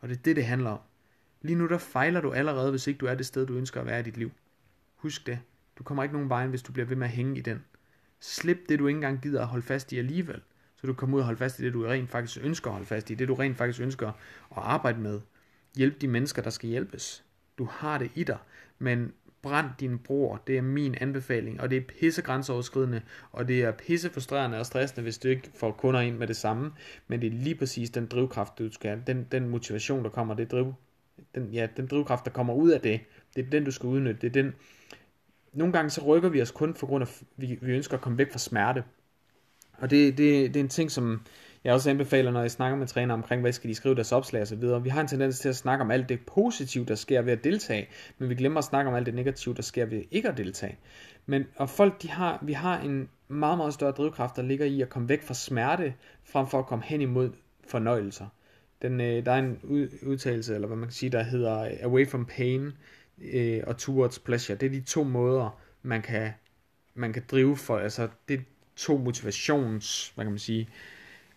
Og 0.00 0.08
det 0.08 0.16
er 0.16 0.22
det, 0.22 0.36
det 0.36 0.44
handler 0.44 0.70
om. 0.70 0.78
Lige 1.42 1.56
nu 1.56 1.66
der 1.66 1.78
fejler 1.78 2.20
du 2.20 2.32
allerede, 2.32 2.70
hvis 2.70 2.86
ikke 2.86 2.98
du 2.98 3.06
er 3.06 3.14
det 3.14 3.26
sted, 3.26 3.46
du 3.46 3.54
ønsker 3.54 3.80
at 3.80 3.86
være 3.86 4.00
i 4.00 4.02
dit 4.02 4.16
liv. 4.16 4.30
Husk 4.96 5.26
det. 5.26 5.38
Du 5.78 5.82
kommer 5.82 6.02
ikke 6.02 6.12
nogen 6.12 6.28
vej, 6.28 6.46
hvis 6.46 6.62
du 6.62 6.72
bliver 6.72 6.86
ved 6.86 6.96
med 6.96 7.06
at 7.06 7.12
hænge 7.12 7.38
i 7.38 7.40
den. 7.40 7.64
Slip 8.20 8.58
det, 8.68 8.78
du 8.78 8.86
ikke 8.86 8.96
engang 8.96 9.20
gider 9.20 9.40
at 9.40 9.46
holde 9.46 9.66
fast 9.66 9.92
i 9.92 9.98
alligevel 9.98 10.40
så 10.76 10.86
du 10.86 10.94
kommer 10.94 11.16
ud 11.16 11.20
og 11.20 11.24
holde 11.24 11.38
fast 11.38 11.58
i 11.58 11.64
det, 11.64 11.72
du 11.72 11.82
rent 11.82 12.10
faktisk 12.10 12.44
ønsker 12.44 12.70
at 12.70 12.72
holde 12.72 12.86
fast 12.86 13.10
i, 13.10 13.14
det 13.14 13.28
du 13.28 13.34
rent 13.34 13.56
faktisk 13.56 13.80
ønsker 13.80 14.08
at 14.08 14.12
arbejde 14.56 15.00
med. 15.00 15.20
Hjælp 15.76 16.00
de 16.00 16.08
mennesker, 16.08 16.42
der 16.42 16.50
skal 16.50 16.68
hjælpes. 16.68 17.24
Du 17.58 17.64
har 17.64 17.98
det 17.98 18.10
i 18.14 18.24
dig, 18.24 18.38
men 18.78 19.12
brænd 19.42 19.66
din 19.80 19.98
bror, 19.98 20.42
det 20.46 20.58
er 20.58 20.62
min 20.62 20.94
anbefaling, 21.00 21.60
og 21.60 21.70
det 21.70 21.76
er 21.76 21.82
pisse 22.00 22.22
grænseoverskridende, 22.22 23.00
og 23.32 23.48
det 23.48 23.62
er 23.62 23.72
pisse 23.72 24.10
frustrerende 24.10 24.58
og 24.58 24.66
stressende, 24.66 25.02
hvis 25.02 25.18
du 25.18 25.28
ikke 25.28 25.50
får 25.54 25.72
kunder 25.72 26.00
ind 26.00 26.16
med 26.16 26.26
det 26.26 26.36
samme, 26.36 26.72
men 27.08 27.20
det 27.20 27.26
er 27.26 27.30
lige 27.30 27.54
præcis 27.54 27.90
den 27.90 28.06
drivkraft, 28.06 28.58
du 28.58 28.72
skal 28.72 28.90
have, 28.90 29.02
den, 29.06 29.26
den 29.32 29.48
motivation, 29.48 30.04
der 30.04 30.10
kommer, 30.10 30.34
det 30.34 30.50
driv, 30.50 30.74
den, 31.34 31.48
ja, 31.52 31.68
den 31.76 31.86
drivkraft, 31.86 32.24
der 32.24 32.30
kommer 32.30 32.54
ud 32.54 32.70
af 32.70 32.80
det, 32.80 33.00
det 33.36 33.46
er 33.46 33.50
den, 33.50 33.64
du 33.64 33.70
skal 33.70 33.86
udnytte, 33.86 34.20
det 34.20 34.26
er 34.26 34.42
den, 34.42 34.54
nogle 35.52 35.72
gange 35.72 35.90
så 35.90 36.04
rykker 36.04 36.28
vi 36.28 36.42
os 36.42 36.50
kun 36.50 36.74
for 36.74 36.86
grund 36.86 37.02
af, 37.02 37.22
vi, 37.36 37.58
vi 37.62 37.72
ønsker 37.72 37.94
at 37.94 38.00
komme 38.00 38.18
væk 38.18 38.32
fra 38.32 38.38
smerte, 38.38 38.84
og 39.78 39.90
det, 39.90 40.18
det, 40.18 40.54
det 40.54 40.60
er 40.60 40.64
en 40.64 40.68
ting, 40.68 40.90
som 40.90 41.20
jeg 41.64 41.74
også 41.74 41.90
anbefaler, 41.90 42.30
når 42.30 42.40
jeg 42.40 42.50
snakker 42.50 42.78
med 42.78 42.86
træner 42.86 43.14
omkring, 43.14 43.42
hvad 43.42 43.52
skal 43.52 43.70
de 43.70 43.74
skrive 43.74 43.94
deres 43.94 44.12
opslag 44.12 44.42
osv. 44.42 44.60
videre. 44.60 44.82
Vi 44.82 44.88
har 44.88 45.00
en 45.00 45.06
tendens 45.06 45.38
til 45.38 45.48
at 45.48 45.56
snakke 45.56 45.84
om 45.84 45.90
alt 45.90 46.08
det 46.08 46.20
positive, 46.34 46.84
der 46.84 46.94
sker 46.94 47.22
ved 47.22 47.32
at 47.32 47.44
deltage, 47.44 47.88
men 48.18 48.28
vi 48.28 48.34
glemmer 48.34 48.58
at 48.58 48.64
snakke 48.64 48.88
om 48.88 48.94
alt 48.94 49.06
det 49.06 49.14
negative, 49.14 49.54
der 49.54 49.62
sker 49.62 49.84
ved 49.86 50.02
ikke 50.10 50.28
at 50.28 50.36
deltage. 50.36 50.78
Men, 51.26 51.44
og 51.56 51.70
folk, 51.70 52.02
de 52.02 52.10
har, 52.10 52.38
vi 52.42 52.52
har 52.52 52.80
en 52.80 53.08
meget, 53.28 53.58
meget 53.58 53.74
større 53.74 53.92
drivkraft, 53.92 54.36
der 54.36 54.42
ligger 54.42 54.66
i 54.66 54.80
at 54.80 54.88
komme 54.88 55.08
væk 55.08 55.22
fra 55.22 55.34
smerte, 55.34 55.94
frem 56.24 56.46
for 56.46 56.58
at 56.58 56.66
komme 56.66 56.84
hen 56.84 57.00
imod 57.00 57.30
fornøjelser. 57.68 58.26
Den, 58.82 59.00
øh, 59.00 59.26
der 59.26 59.32
er 59.32 59.38
en 59.38 59.58
udtalelse, 60.02 60.54
eller 60.54 60.66
hvad 60.66 60.76
man 60.76 60.88
kan 60.88 60.94
sige, 60.94 61.10
der 61.10 61.22
hedder 61.22 61.60
øh, 61.60 61.72
away 61.82 62.08
from 62.08 62.24
pain 62.24 62.72
øh, 63.32 63.62
og 63.66 63.76
towards 63.76 64.18
pleasure. 64.18 64.58
Det 64.58 64.66
er 64.66 64.70
de 64.70 64.80
to 64.80 65.04
måder, 65.04 65.60
man 65.82 66.02
kan, 66.02 66.30
man 66.94 67.12
kan 67.12 67.22
drive 67.30 67.56
for, 67.56 67.78
altså 67.78 68.08
det 68.28 68.40
to 68.76 68.96
motivations, 68.96 70.12
hvad 70.14 70.24
kan 70.24 70.32
man 70.32 70.38
sige, 70.38 70.68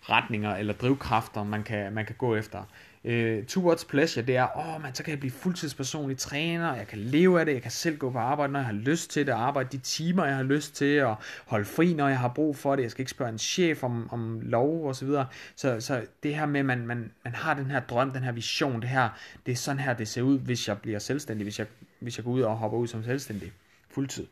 retninger 0.01 0.55
eller 0.55 0.73
drivkræfter, 0.73 1.43
man 1.43 1.63
kan, 1.63 1.93
man 1.93 2.05
kan 2.05 2.15
gå 2.17 2.35
efter. 2.35 2.63
Øh, 3.03 3.37
uh, 3.37 3.45
towards 3.45 3.85
pleasure, 3.85 4.25
det 4.25 4.35
er, 4.35 4.57
åh, 4.57 4.75
oh, 4.75 4.81
man, 4.81 4.95
så 4.95 5.03
kan 5.03 5.11
jeg 5.11 5.19
blive 5.19 5.31
fuldtidspersonlig 5.31 6.17
træner, 6.17 6.75
jeg 6.75 6.87
kan 6.87 6.97
leve 6.97 7.39
af 7.39 7.45
det, 7.45 7.53
jeg 7.53 7.61
kan 7.61 7.71
selv 7.71 7.97
gå 7.97 8.11
på 8.11 8.17
arbejde, 8.17 8.53
når 8.53 8.59
jeg 8.59 8.65
har 8.65 8.73
lyst 8.73 9.11
til 9.11 9.27
det, 9.27 9.31
arbejde 9.31 9.69
de 9.71 9.77
timer, 9.77 10.25
jeg 10.25 10.35
har 10.35 10.43
lyst 10.43 10.75
til, 10.75 11.03
og 11.03 11.15
holde 11.45 11.65
fri, 11.65 11.93
når 11.93 12.07
jeg 12.07 12.19
har 12.19 12.27
brug 12.27 12.55
for 12.55 12.75
det, 12.75 12.83
jeg 12.83 12.91
skal 12.91 13.01
ikke 13.01 13.11
spørge 13.11 13.31
en 13.31 13.37
chef 13.37 13.83
om, 13.83 14.09
om 14.11 14.41
lov 14.41 14.87
og 14.87 14.95
så 14.95 15.05
videre. 15.05 15.25
Så, 15.55 15.79
så 15.79 16.05
det 16.23 16.35
her 16.35 16.45
med, 16.45 16.59
at 16.59 16.65
man, 16.65 16.87
man, 16.87 17.11
man 17.23 17.35
har 17.35 17.53
den 17.53 17.65
her 17.65 17.79
drøm, 17.79 18.11
den 18.11 18.23
her 18.23 18.31
vision, 18.31 18.81
det 18.81 18.89
her, 18.89 19.09
det 19.45 19.51
er 19.51 19.55
sådan 19.55 19.79
her, 19.79 19.93
det 19.93 20.07
ser 20.07 20.21
ud, 20.21 20.39
hvis 20.39 20.67
jeg 20.67 20.77
bliver 20.77 20.99
selvstændig, 20.99 21.43
hvis 21.43 21.59
jeg, 21.59 21.67
hvis 21.99 22.17
jeg 22.17 22.23
går 22.25 22.31
ud 22.31 22.41
og 22.41 22.57
hopper 22.57 22.77
ud 22.77 22.87
som 22.87 23.03
selvstændig, 23.03 23.51
fuldtid. 23.89 24.27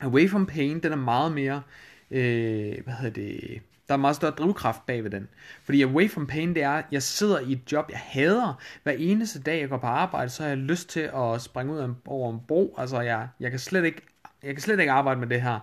Away 0.00 0.30
from 0.30 0.46
pain, 0.46 0.80
den 0.82 0.92
er 0.92 0.96
meget 0.96 1.32
mere, 1.32 1.56
øh, 1.56 1.91
Øh, 2.12 2.84
hvad 2.84 2.94
hedder 2.94 3.10
det, 3.10 3.62
der 3.88 3.94
er 3.94 3.98
meget 3.98 4.16
større 4.16 4.32
drivkraft 4.32 4.86
bag 4.86 5.04
ved 5.04 5.10
den. 5.10 5.28
Fordi 5.64 5.82
away 5.82 6.10
from 6.10 6.26
pain, 6.26 6.54
det 6.54 6.62
er, 6.62 6.70
at 6.70 6.84
jeg 6.92 7.02
sidder 7.02 7.40
i 7.40 7.52
et 7.52 7.72
job, 7.72 7.90
jeg 7.90 7.98
hader. 7.98 8.62
Hver 8.82 8.92
eneste 8.92 9.40
dag, 9.40 9.60
jeg 9.60 9.68
går 9.68 9.76
på 9.76 9.86
arbejde, 9.86 10.30
så 10.30 10.42
har 10.42 10.48
jeg 10.48 10.58
lyst 10.58 10.88
til 10.88 11.10
at 11.14 11.42
springe 11.42 11.72
ud 11.72 11.94
over 12.06 12.32
en 12.32 12.40
bro. 12.48 12.74
Altså, 12.78 13.00
jeg, 13.00 13.28
jeg 13.40 13.50
kan 13.50 13.60
slet 13.60 13.84
ikke 13.84 14.02
jeg 14.42 14.54
kan 14.54 14.62
slet 14.62 14.80
ikke 14.80 14.92
arbejde 14.92 15.20
med 15.20 15.28
det 15.28 15.42
her. 15.42 15.58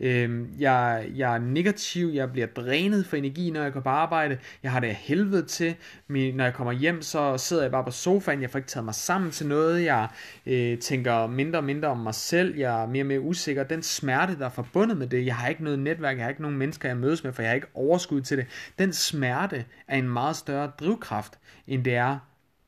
Øh, 0.00 0.46
jeg, 0.58 1.06
jeg 1.16 1.34
er 1.34 1.38
negativ, 1.38 2.10
jeg 2.14 2.32
bliver 2.32 2.46
drænet 2.46 3.06
for 3.06 3.16
energi, 3.16 3.50
når 3.50 3.62
jeg 3.62 3.72
går 3.72 3.80
på 3.80 3.88
arbejde. 3.88 4.38
Jeg 4.62 4.72
har 4.72 4.80
det 4.80 4.88
af 4.88 4.94
helvede 4.94 5.46
til. 5.46 5.74
Min, 6.08 6.34
når 6.34 6.44
jeg 6.44 6.54
kommer 6.54 6.72
hjem, 6.72 7.02
så 7.02 7.38
sidder 7.38 7.62
jeg 7.62 7.70
bare 7.70 7.84
på 7.84 7.90
sofaen. 7.90 8.42
Jeg 8.42 8.50
får 8.50 8.58
ikke 8.58 8.68
taget 8.68 8.84
mig 8.84 8.94
sammen 8.94 9.30
til 9.30 9.46
noget. 9.46 9.84
Jeg 9.84 10.08
øh, 10.46 10.78
tænker 10.78 11.26
mindre 11.26 11.58
og 11.58 11.64
mindre 11.64 11.88
om 11.88 11.98
mig 11.98 12.14
selv. 12.14 12.56
Jeg 12.56 12.82
er 12.82 12.86
mere 12.86 13.02
og 13.02 13.06
mere 13.06 13.20
usikker. 13.20 13.64
Den 13.64 13.82
smerte, 13.82 14.38
der 14.38 14.44
er 14.44 14.50
forbundet 14.50 14.96
med 14.96 15.06
det. 15.06 15.26
Jeg 15.26 15.36
har 15.36 15.48
ikke 15.48 15.64
noget 15.64 15.78
netværk. 15.78 16.16
Jeg 16.16 16.24
har 16.24 16.30
ikke 16.30 16.42
nogen 16.42 16.56
mennesker, 16.56 16.88
jeg 16.88 16.96
mødes 16.96 17.24
med, 17.24 17.32
for 17.32 17.42
jeg 17.42 17.50
har 17.50 17.54
ikke 17.54 17.66
overskud 17.74 18.20
til 18.20 18.38
det. 18.38 18.46
Den 18.78 18.92
smerte 18.92 19.64
er 19.88 19.96
en 19.96 20.08
meget 20.08 20.36
større 20.36 20.70
drivkraft, 20.80 21.38
end 21.66 21.84
det 21.84 21.94
er 21.94 22.18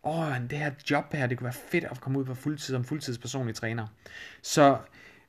åh, 0.07 0.29
oh, 0.29 0.37
det 0.51 0.59
her 0.59 0.71
job 0.91 1.12
her, 1.12 1.27
det 1.27 1.39
kunne 1.39 1.45
være 1.45 1.53
fedt 1.71 1.85
at 1.85 2.01
komme 2.01 2.19
ud 2.19 2.25
på 2.25 2.35
fuldtid 2.35 2.75
som 2.75 2.85
fuldtidspersonlig 2.85 3.55
træner. 3.55 3.87
Så 4.43 4.77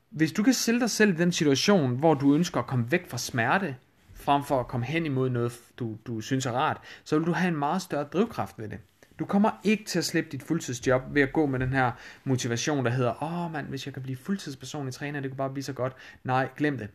hvis 0.10 0.32
du 0.32 0.44
kan 0.44 0.54
sælge 0.54 0.80
dig 0.80 0.90
selv 0.90 1.14
i 1.14 1.18
den 1.18 1.32
situation, 1.32 1.96
hvor 1.96 2.14
du 2.14 2.36
ønsker 2.36 2.60
at 2.60 2.68
komme 2.68 2.92
væk 2.92 3.10
fra 3.10 3.18
smerte, 3.18 3.76
frem 4.14 4.44
for 4.44 4.60
at 4.60 4.68
komme 4.68 4.86
hen 4.86 5.06
imod 5.06 5.30
noget, 5.30 5.60
du, 5.80 5.98
du 6.08 6.22
synes 6.22 6.46
er 6.46 6.52
rart, 6.52 6.78
så 7.04 7.18
vil 7.18 7.28
du 7.28 7.32
have 7.32 7.48
en 7.48 7.56
meget 7.56 7.82
større 7.82 8.04
drivkraft 8.04 8.60
ved 8.60 8.70
det. 8.70 8.80
Du 9.20 9.26
kommer 9.26 9.52
ikke 9.64 9.86
til 9.86 10.00
at 10.00 10.06
slippe 10.06 10.30
dit 10.30 10.44
fuldtidsjob 10.44 11.02
ved 11.12 11.22
at 11.22 11.34
gå 11.34 11.46
med 11.46 11.60
den 11.60 11.74
her 11.74 11.92
motivation, 12.24 12.86
der 12.86 12.92
hedder, 12.92 13.24
åh 13.24 13.46
oh, 13.46 13.52
mand, 13.52 13.68
hvis 13.68 13.86
jeg 13.86 13.94
kan 13.94 14.04
blive 14.04 14.18
fuldtidspersonlig 14.18 14.94
træner, 14.94 15.20
det 15.20 15.32
kunne 15.32 15.38
bare 15.38 15.50
blive 15.50 15.64
så 15.64 15.74
godt. 15.74 15.94
Nej, 16.24 16.50
glem 16.58 16.78
det. 16.78 16.90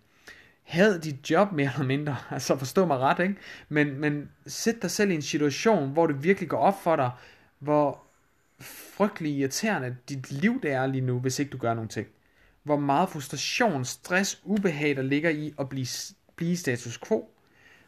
Had 0.63 1.01
dit 1.01 1.31
job 1.31 1.53
mere 1.53 1.71
eller 1.75 1.87
mindre, 1.87 2.17
altså 2.31 2.57
forstå 2.57 2.87
mig 2.87 2.99
ret, 2.99 3.19
ikke? 3.19 3.37
Men, 3.69 4.01
men 4.01 4.29
sæt 4.47 4.83
dig 4.83 4.91
selv 4.91 5.11
i 5.11 5.15
en 5.15 5.23
situation, 5.23 5.91
hvor 5.91 6.07
det 6.07 6.25
virkelig 6.25 6.49
går 6.49 6.59
op 6.59 6.83
for 6.83 6.97
dig, 6.97 7.11
hvor 7.59 8.03
frygtelig 8.61 9.33
irriterende 9.33 9.97
dit 10.09 10.33
liv 10.33 10.61
det 10.63 10.73
er 10.73 10.87
lige 10.87 11.07
nu, 11.07 11.19
hvis 11.19 11.39
ikke 11.39 11.51
du 11.51 11.59
gør 11.59 11.75
nogen 11.75 11.89
ting 11.89 12.07
hvor 12.65 12.77
meget 12.77 13.09
frustration, 13.09 13.85
stress, 13.85 14.41
ubehag, 14.45 14.97
der 14.97 15.03
ligger 15.03 15.31
i 15.31 15.55
at 15.59 15.69
blive, 15.69 15.87
blive 16.37 16.57
status 16.57 16.99
quo. 16.99 17.29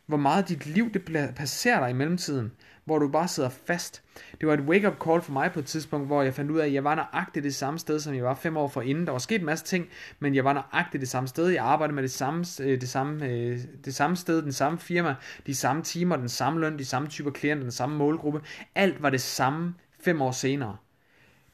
Hvor 0.07 0.17
meget 0.17 0.49
dit 0.49 0.67
liv 0.67 0.93
det 0.93 1.35
passerer 1.37 1.81
dig 1.81 1.91
i 1.91 1.93
mellemtiden, 1.93 2.53
hvor 2.85 2.99
du 2.99 3.09
bare 3.09 3.29
sidder 3.29 3.49
fast. 3.49 4.03
Det 4.41 4.49
var 4.49 4.55
et 4.55 4.61
wake-up 4.61 4.95
call 5.05 5.23
for 5.23 5.33
mig 5.33 5.53
på 5.53 5.59
et 5.59 5.67
tidspunkt, 5.67 6.07
hvor 6.07 6.23
jeg 6.23 6.35
fandt 6.35 6.51
ud 6.51 6.59
af, 6.59 6.67
at 6.67 6.73
jeg 6.73 6.85
var 6.85 6.95
nøjagtigt 6.95 7.45
det 7.45 7.55
samme 7.55 7.79
sted, 7.79 8.01
som 8.01 8.15
jeg 8.15 8.25
var 8.25 8.35
fem 8.35 8.57
år 8.57 8.69
forinden. 8.69 9.07
Der 9.07 9.13
var 9.13 9.19
sket 9.19 9.41
en 9.41 9.47
masse 9.47 9.65
ting, 9.65 9.89
men 10.19 10.35
jeg 10.35 10.45
var 10.45 10.53
nøjagtigt 10.53 11.01
det 11.01 11.09
samme 11.09 11.29
sted. 11.29 11.49
Jeg 11.49 11.65
arbejdede 11.65 11.95
med 11.95 12.03
det 12.03 12.11
samme, 12.11 12.45
øh, 12.61 12.81
det 12.81 12.89
samme, 12.89 13.27
øh, 13.27 13.59
det 13.85 13.95
samme 13.95 14.17
sted, 14.17 14.43
den 14.43 14.53
samme 14.53 14.79
firma, 14.79 15.15
de 15.47 15.55
samme 15.55 15.83
timer, 15.83 16.17
den 16.17 16.29
samme 16.29 16.61
løn, 16.61 16.79
de 16.79 16.85
samme 16.85 17.09
typer 17.09 17.31
klienter, 17.31 17.65
den 17.65 17.73
samme 17.73 17.97
målgruppe. 17.97 18.41
Alt 18.75 19.03
var 19.03 19.11
det 19.11 19.21
samme 19.21 19.75
fem 20.01 20.23
år 20.23 20.33
senere 20.33 20.77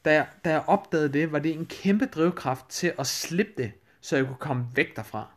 da 0.05 0.13
jeg, 0.13 0.27
da 0.45 0.49
jeg 0.49 0.63
opdagede 0.67 1.13
det, 1.13 1.31
var 1.31 1.39
det 1.39 1.53
en 1.53 1.65
kæmpe 1.65 2.05
drivkraft 2.05 2.69
til 2.69 2.93
at 2.99 3.07
slippe 3.07 3.51
det, 3.57 3.71
så 4.01 4.15
jeg 4.15 4.25
kunne 4.25 4.37
komme 4.39 4.65
væk 4.75 4.95
derfra. 4.95 5.27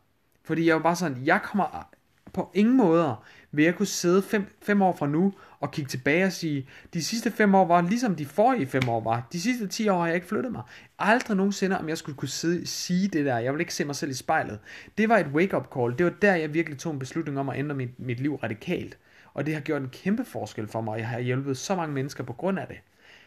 Fordi 0.44 0.66
jeg 0.66 0.76
var 0.76 0.82
bare 0.82 0.96
sådan, 0.96 1.22
jeg 1.24 1.40
kommer 1.42 1.88
på 2.32 2.50
ingen 2.54 2.76
måder 2.76 3.24
vil 3.54 3.64
jeg 3.64 3.74
kunne 3.74 3.86
sidde 3.86 4.22
fem, 4.22 4.46
fem 4.62 4.82
år 4.82 4.96
fra 4.96 5.06
nu 5.06 5.32
og 5.60 5.70
kigge 5.70 5.88
tilbage 5.88 6.24
og 6.24 6.32
sige, 6.32 6.68
de 6.94 7.04
sidste 7.04 7.30
fem 7.30 7.54
år 7.54 7.64
var 7.64 7.80
ligesom 7.80 8.16
de 8.16 8.26
forrige 8.26 8.66
fem 8.66 8.88
år 8.88 9.00
var. 9.00 9.28
De 9.32 9.40
sidste 9.40 9.66
ti 9.66 9.88
år 9.88 9.98
har 9.98 10.06
jeg 10.06 10.14
ikke 10.14 10.26
flyttet 10.26 10.52
mig. 10.52 10.62
Aldrig 10.98 11.36
nogensinde, 11.36 11.78
om 11.78 11.88
jeg 11.88 11.98
skulle 11.98 12.16
kunne 12.16 12.28
sidde, 12.28 12.66
sige 12.66 13.08
det 13.08 13.24
der. 13.24 13.38
Jeg 13.38 13.52
vil 13.52 13.60
ikke 13.60 13.74
se 13.74 13.84
mig 13.84 13.96
selv 13.96 14.10
i 14.10 14.14
spejlet. 14.14 14.58
Det 14.98 15.08
var 15.08 15.18
et 15.18 15.26
wake-up 15.26 15.68
call. 15.74 15.98
Det 15.98 16.06
var 16.06 16.12
der, 16.22 16.34
jeg 16.34 16.54
virkelig 16.54 16.78
tog 16.78 16.92
en 16.92 16.98
beslutning 16.98 17.38
om 17.38 17.48
at 17.48 17.58
ændre 17.58 17.74
mit, 17.74 18.00
mit 18.00 18.20
liv 18.20 18.34
radikalt. 18.34 18.98
Og 19.34 19.46
det 19.46 19.54
har 19.54 19.60
gjort 19.60 19.82
en 19.82 19.88
kæmpe 19.88 20.24
forskel 20.24 20.68
for 20.68 20.80
mig. 20.80 20.98
Jeg 20.98 21.08
har 21.08 21.18
hjulpet 21.18 21.58
så 21.58 21.76
mange 21.76 21.94
mennesker 21.94 22.24
på 22.24 22.32
grund 22.32 22.58
af 22.58 22.66
det. 22.66 22.76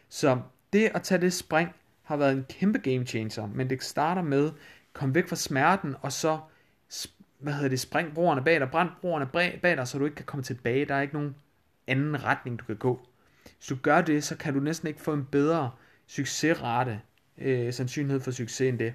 Så 0.09 0.39
det 0.73 0.91
at 0.93 1.01
tage 1.01 1.21
det 1.21 1.33
spring 1.33 1.69
har 2.03 2.17
været 2.17 2.33
en 2.33 2.45
kæmpe 2.49 2.79
game 2.79 3.05
changer, 3.05 3.47
men 3.47 3.69
det 3.69 3.83
starter 3.83 4.21
med, 4.21 4.51
kom 4.93 5.15
væk 5.15 5.27
fra 5.27 5.35
smerten, 5.35 5.95
og 6.01 6.11
så, 6.11 6.39
hvad 7.39 7.53
hedder 7.53 7.69
det, 7.69 7.79
spring 7.79 8.13
broerne 8.13 8.43
bag 8.43 8.59
dig, 8.59 8.71
brænd 8.71 8.89
broerne 9.01 9.25
bag 9.61 9.77
dig, 9.77 9.87
så 9.87 9.97
du 9.97 10.05
ikke 10.05 10.15
kan 10.15 10.25
komme 10.25 10.43
tilbage. 10.43 10.85
Der 10.85 10.95
er 10.95 11.01
ikke 11.01 11.13
nogen 11.13 11.35
anden 11.87 12.23
retning, 12.23 12.59
du 12.59 12.65
kan 12.65 12.75
gå. 12.75 13.07
Hvis 13.43 13.67
du 13.67 13.75
gør 13.81 14.01
det, 14.01 14.23
så 14.23 14.37
kan 14.37 14.53
du 14.53 14.59
næsten 14.59 14.87
ikke 14.87 15.01
få 15.01 15.13
en 15.13 15.25
bedre 15.31 15.71
succesrate, 16.07 17.01
øh, 17.37 17.73
sandsynlighed 17.73 18.21
for 18.21 18.31
succes 18.31 18.69
end 18.69 18.79
det. 18.79 18.93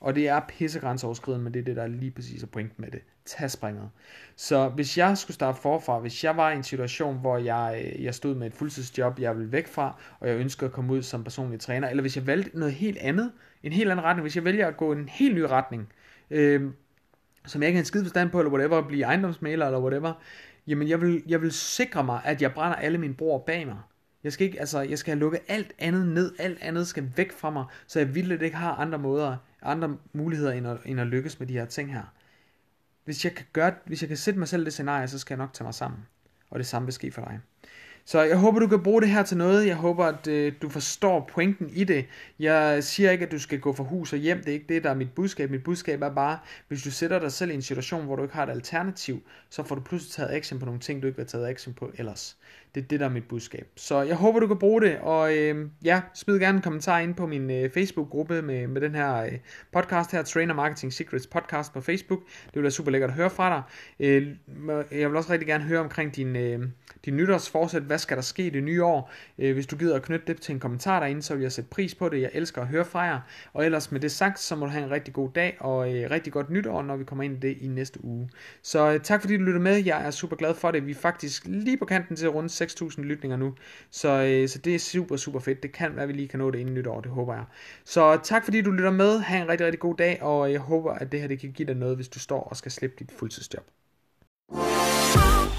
Og 0.00 0.14
det 0.14 0.28
er 0.28 0.40
pissegrænseoverskridende, 0.48 1.44
men 1.44 1.54
det 1.54 1.60
er 1.60 1.64
det, 1.64 1.76
der 1.76 1.82
er 1.82 1.86
lige 1.86 2.10
præcis 2.10 2.42
er 2.42 2.46
pointen 2.46 2.74
med 2.82 2.90
det. 2.90 3.00
Tag 3.24 3.50
springet. 3.50 3.90
Så 4.36 4.68
hvis 4.68 4.98
jeg 4.98 5.18
skulle 5.18 5.34
starte 5.34 5.60
forfra, 5.60 5.98
hvis 5.98 6.24
jeg 6.24 6.36
var 6.36 6.50
i 6.50 6.56
en 6.56 6.62
situation, 6.62 7.18
hvor 7.18 7.38
jeg, 7.38 7.82
øh, 7.84 8.04
jeg 8.04 8.14
stod 8.14 8.34
med 8.34 8.46
et 8.46 8.54
fuldtidsjob, 8.54 9.18
jeg 9.18 9.36
ville 9.36 9.52
væk 9.52 9.68
fra, 9.68 10.00
og 10.20 10.28
jeg 10.28 10.36
ønskede 10.36 10.66
at 10.66 10.72
komme 10.72 10.92
ud 10.92 11.02
som 11.02 11.24
personlig 11.24 11.60
træner, 11.60 11.88
eller 11.88 12.00
hvis 12.00 12.16
jeg 12.16 12.26
valgte 12.26 12.58
noget 12.58 12.74
helt 12.74 12.98
andet, 12.98 13.32
en 13.62 13.72
helt 13.72 13.90
anden 13.90 14.04
retning, 14.04 14.22
hvis 14.22 14.36
jeg 14.36 14.44
vælger 14.44 14.68
at 14.68 14.76
gå 14.76 14.92
en 14.92 15.08
helt 15.08 15.34
ny 15.34 15.40
retning, 15.40 15.92
øh, 16.30 16.70
som 17.46 17.62
jeg 17.62 17.68
ikke 17.68 17.76
har 17.76 17.82
en 17.82 17.86
skid 17.86 18.02
forstand 18.02 18.30
på, 18.30 18.40
eller 18.40 18.52
whatever, 18.52 18.82
blive 18.82 19.04
ejendomsmaler, 19.04 19.66
eller 19.66 19.80
whatever, 19.80 20.12
jamen 20.66 20.88
jeg 20.88 21.00
vil, 21.00 21.22
jeg 21.26 21.42
vil 21.42 21.52
sikre 21.52 22.04
mig, 22.04 22.20
at 22.24 22.42
jeg 22.42 22.54
brænder 22.54 22.76
alle 22.76 22.98
mine 22.98 23.14
bror 23.14 23.38
bag 23.38 23.66
mig. 23.66 23.78
Jeg 24.24 24.32
skal, 24.32 24.46
ikke, 24.46 24.60
altså, 24.60 24.80
jeg 24.80 24.98
skal 24.98 25.12
have 25.12 25.20
lukket 25.20 25.40
alt 25.48 25.72
andet 25.78 26.08
ned, 26.08 26.32
alt 26.38 26.58
andet 26.62 26.86
skal 26.86 27.12
væk 27.16 27.32
fra 27.32 27.50
mig, 27.50 27.64
så 27.86 27.98
jeg 27.98 28.14
vildt 28.14 28.42
ikke 28.42 28.56
har 28.56 28.74
andre 28.74 28.98
måder 28.98 29.36
andre 29.62 29.96
muligheder 30.12 30.52
end 30.52 30.66
at, 30.66 30.78
end 30.84 31.00
at 31.00 31.06
lykkes 31.06 31.38
med 31.38 31.46
de 31.46 31.52
her 31.52 31.64
ting 31.64 31.92
her. 31.92 32.12
Hvis 33.04 33.24
jeg 33.24 33.34
kan, 33.34 33.46
gøre, 33.52 33.72
hvis 33.84 34.02
jeg 34.02 34.08
kan 34.08 34.16
sætte 34.16 34.38
mig 34.38 34.48
selv 34.48 34.62
i 34.62 34.64
det 34.64 34.72
scenarie, 34.72 35.08
så 35.08 35.18
skal 35.18 35.34
jeg 35.34 35.38
nok 35.38 35.52
tage 35.52 35.64
mig 35.64 35.74
sammen. 35.74 36.00
Og 36.50 36.58
det 36.58 36.66
samme 36.66 36.86
vil 36.86 36.92
ske 36.94 37.10
for 37.10 37.22
dig. 37.22 37.40
Så 38.04 38.22
jeg 38.22 38.36
håber, 38.36 38.58
du 38.58 38.66
kan 38.66 38.82
bruge 38.82 39.00
det 39.00 39.10
her 39.10 39.22
til 39.22 39.36
noget. 39.36 39.66
Jeg 39.66 39.76
håber, 39.76 40.04
at 40.04 40.26
øh, 40.26 40.52
du 40.62 40.68
forstår 40.68 41.30
pointen 41.32 41.70
i 41.70 41.84
det. 41.84 42.06
Jeg 42.38 42.84
siger 42.84 43.10
ikke, 43.10 43.26
at 43.26 43.32
du 43.32 43.38
skal 43.38 43.60
gå 43.60 43.72
fra 43.72 43.84
hus 43.84 44.12
og 44.12 44.18
hjem. 44.18 44.38
Det 44.38 44.48
er 44.48 44.52
ikke 44.52 44.74
det, 44.74 44.84
der 44.84 44.90
er 44.90 44.94
mit 44.94 45.12
budskab. 45.14 45.50
Mit 45.50 45.64
budskab 45.64 46.02
er 46.02 46.14
bare, 46.14 46.38
hvis 46.68 46.82
du 46.82 46.90
sætter 46.90 47.18
dig 47.18 47.32
selv 47.32 47.50
i 47.50 47.54
en 47.54 47.62
situation, 47.62 48.04
hvor 48.04 48.16
du 48.16 48.22
ikke 48.22 48.34
har 48.34 48.42
et 48.42 48.50
alternativ, 48.50 49.22
så 49.50 49.62
får 49.62 49.74
du 49.74 49.80
pludselig 49.80 50.12
taget 50.12 50.30
action 50.30 50.58
på 50.58 50.64
nogle 50.64 50.80
ting, 50.80 51.02
du 51.02 51.06
ikke 51.06 51.20
har 51.20 51.26
taget 51.26 51.46
action 51.46 51.74
på 51.74 51.90
ellers. 51.94 52.36
Det 52.74 52.82
er 52.82 52.86
det, 52.86 53.00
der 53.00 53.06
er 53.06 53.10
mit 53.10 53.28
budskab. 53.28 53.68
Så 53.76 54.02
jeg 54.02 54.16
håber, 54.16 54.40
du 54.40 54.46
kan 54.46 54.58
bruge 54.58 54.82
det, 54.82 54.98
og 54.98 55.36
øh, 55.36 55.68
ja, 55.84 56.00
smid 56.14 56.38
gerne 56.38 56.56
en 56.56 56.62
kommentar 56.62 56.98
ind 56.98 57.14
på 57.14 57.26
min 57.26 57.50
øh, 57.50 57.70
Facebook-gruppe 57.70 58.42
med, 58.42 58.66
med 58.66 58.80
den 58.80 58.94
her 58.94 59.16
øh, 59.16 59.32
podcast 59.72 60.12
her, 60.12 60.22
Trainer 60.22 60.54
Marketing 60.54 60.92
Secrets 60.92 61.26
podcast 61.26 61.72
på 61.72 61.80
Facebook. 61.80 62.20
Det 62.46 62.54
vil 62.54 62.62
være 62.62 62.70
super 62.70 62.90
lækkert 62.90 63.10
at 63.10 63.16
høre 63.16 63.30
fra 63.30 63.50
dig. 63.50 63.62
Øh, 64.06 64.28
jeg 64.92 65.08
vil 65.08 65.16
også 65.16 65.32
rigtig 65.32 65.46
gerne 65.46 65.64
høre 65.64 65.80
omkring 65.80 66.16
din, 66.16 66.36
øh, 66.36 66.60
din 67.04 67.16
nytårsforsæt. 67.16 67.82
Hvad 67.82 67.98
skal 67.98 68.16
der 68.16 68.22
ske 68.22 68.50
det 68.50 68.62
nye 68.62 68.84
år? 68.84 69.12
Øh, 69.38 69.54
hvis 69.54 69.66
du 69.66 69.76
gider 69.76 69.96
at 69.96 70.02
knytte 70.02 70.26
det 70.26 70.40
til 70.40 70.52
en 70.52 70.60
kommentar 70.60 71.00
derinde, 71.00 71.22
så 71.22 71.34
vil 71.34 71.42
jeg 71.42 71.52
sætte 71.52 71.70
pris 71.70 71.94
på 71.94 72.08
det. 72.08 72.20
Jeg 72.20 72.30
elsker 72.34 72.62
at 72.62 72.68
høre 72.68 72.84
fra 72.84 73.00
jer. 73.00 73.20
Og 73.52 73.64
ellers 73.64 73.92
med 73.92 74.00
det 74.00 74.12
sagt, 74.12 74.40
så 74.40 74.56
må 74.56 74.66
du 74.66 74.70
have 74.70 74.84
en 74.84 74.90
rigtig 74.90 75.14
god 75.14 75.30
dag 75.34 75.56
og 75.60 75.94
øh, 75.94 76.10
rigtig 76.10 76.32
godt 76.32 76.50
nytår, 76.50 76.82
når 76.82 76.96
vi 76.96 77.04
kommer 77.04 77.24
ind 77.24 77.44
i 77.44 77.48
det 77.48 77.56
i 77.60 77.68
næste 77.68 78.04
uge. 78.04 78.30
Så 78.62 78.92
øh, 78.92 79.00
tak 79.00 79.20
fordi 79.20 79.36
du 79.36 79.42
lyttede 79.42 79.62
med. 79.62 79.84
Jeg 79.84 80.06
er 80.06 80.10
super 80.10 80.36
glad 80.36 80.54
for 80.54 80.70
det. 80.70 80.86
Vi 80.86 80.90
er 80.90 80.94
faktisk 80.94 81.46
lige 81.46 81.76
på 81.76 81.84
kanten 81.84 82.16
til 82.16 82.26
at 82.26 82.34
runde 82.34 82.48
6.000 82.62 83.02
lytninger 83.02 83.36
nu. 83.36 83.54
Så, 83.90 84.08
øh, 84.08 84.48
så 84.48 84.58
det 84.58 84.74
er 84.74 84.78
super, 84.78 85.16
super 85.16 85.40
fedt. 85.40 85.62
Det 85.62 85.72
kan 85.72 85.94
være, 85.94 86.02
at 86.02 86.08
vi 86.08 86.12
lige 86.12 86.28
kan 86.28 86.38
nå 86.38 86.50
det 86.50 86.58
inden 86.58 86.74
nytår, 86.74 87.00
det 87.00 87.10
håber 87.10 87.34
jeg. 87.34 87.44
Så 87.84 88.20
tak 88.22 88.44
fordi 88.44 88.60
du 88.60 88.70
lytter 88.70 88.90
med. 88.90 89.20
Ha' 89.20 89.42
en 89.42 89.48
rigtig, 89.48 89.64
rigtig 89.64 89.80
god 89.80 89.94
dag, 89.94 90.22
og 90.22 90.52
jeg 90.52 90.60
håber, 90.60 90.92
at 90.92 91.12
det 91.12 91.20
her 91.20 91.28
det 91.28 91.40
kan 91.40 91.52
give 91.52 91.66
dig 91.66 91.76
noget, 91.76 91.96
hvis 91.96 92.08
du 92.08 92.18
står 92.18 92.42
og 92.42 92.56
skal 92.56 92.72
slippe 92.72 92.96
dit 92.98 93.12
fuldtidsjob. 93.18 93.64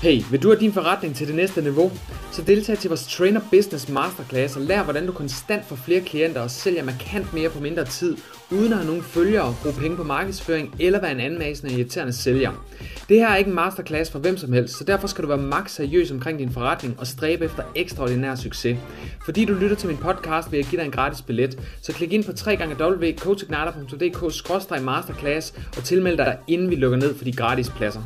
Hey, 0.01 0.21
vil 0.31 0.43
du 0.43 0.47
have 0.47 0.59
din 0.59 0.73
forretning 0.73 1.15
til 1.15 1.27
det 1.27 1.35
næste 1.35 1.61
niveau? 1.61 1.91
Så 2.31 2.41
deltag 2.41 2.77
til 2.77 2.89
vores 2.89 3.07
Trainer 3.07 3.41
Business 3.51 3.89
Masterclass 3.89 4.55
og 4.55 4.61
lær, 4.61 4.83
hvordan 4.83 5.05
du 5.05 5.11
konstant 5.11 5.65
får 5.65 5.75
flere 5.75 6.01
klienter 6.01 6.41
og 6.41 6.51
sælger 6.51 6.83
markant 6.83 7.33
mere 7.33 7.49
på 7.49 7.59
mindre 7.59 7.85
tid, 7.85 8.17
uden 8.51 8.71
at 8.71 8.77
have 8.77 8.87
nogen 8.87 9.03
følgere, 9.03 9.55
bruge 9.61 9.75
penge 9.75 9.97
på 9.97 10.03
markedsføring 10.03 10.75
eller 10.79 11.01
være 11.01 11.11
en 11.11 11.19
anmasende 11.19 11.73
og 11.73 11.79
irriterende 11.79 12.13
sælger. 12.13 12.51
Det 13.11 13.19
her 13.19 13.29
er 13.29 13.35
ikke 13.35 13.49
en 13.49 13.55
masterclass 13.55 14.11
for 14.11 14.19
hvem 14.19 14.37
som 14.37 14.53
helst, 14.53 14.77
så 14.77 14.83
derfor 14.83 15.07
skal 15.07 15.23
du 15.23 15.27
være 15.27 15.37
maks 15.37 15.71
seriøs 15.71 16.11
omkring 16.11 16.39
din 16.39 16.51
forretning 16.51 16.99
og 16.99 17.07
stræbe 17.07 17.45
efter 17.45 17.63
ekstraordinær 17.75 18.35
succes. 18.35 18.77
Fordi 19.25 19.45
du 19.45 19.53
lytter 19.53 19.75
til 19.75 19.87
min 19.87 19.97
podcast, 19.97 20.51
vil 20.51 20.57
jeg 20.57 20.65
give 20.65 20.81
dig 20.81 20.85
en 20.85 20.91
gratis 20.91 21.21
billet, 21.21 21.59
så 21.81 21.93
klik 21.93 22.13
ind 22.13 22.23
på 22.23 22.31
www.coachignater.dk 22.31 24.83
masterclass 24.83 25.53
og 25.77 25.83
tilmeld 25.83 26.17
dig, 26.17 26.37
inden 26.47 26.69
vi 26.69 26.75
lukker 26.75 26.97
ned 26.97 27.15
for 27.15 27.23
de 27.23 27.31
gratis 27.31 27.69
pladser. 27.69 28.01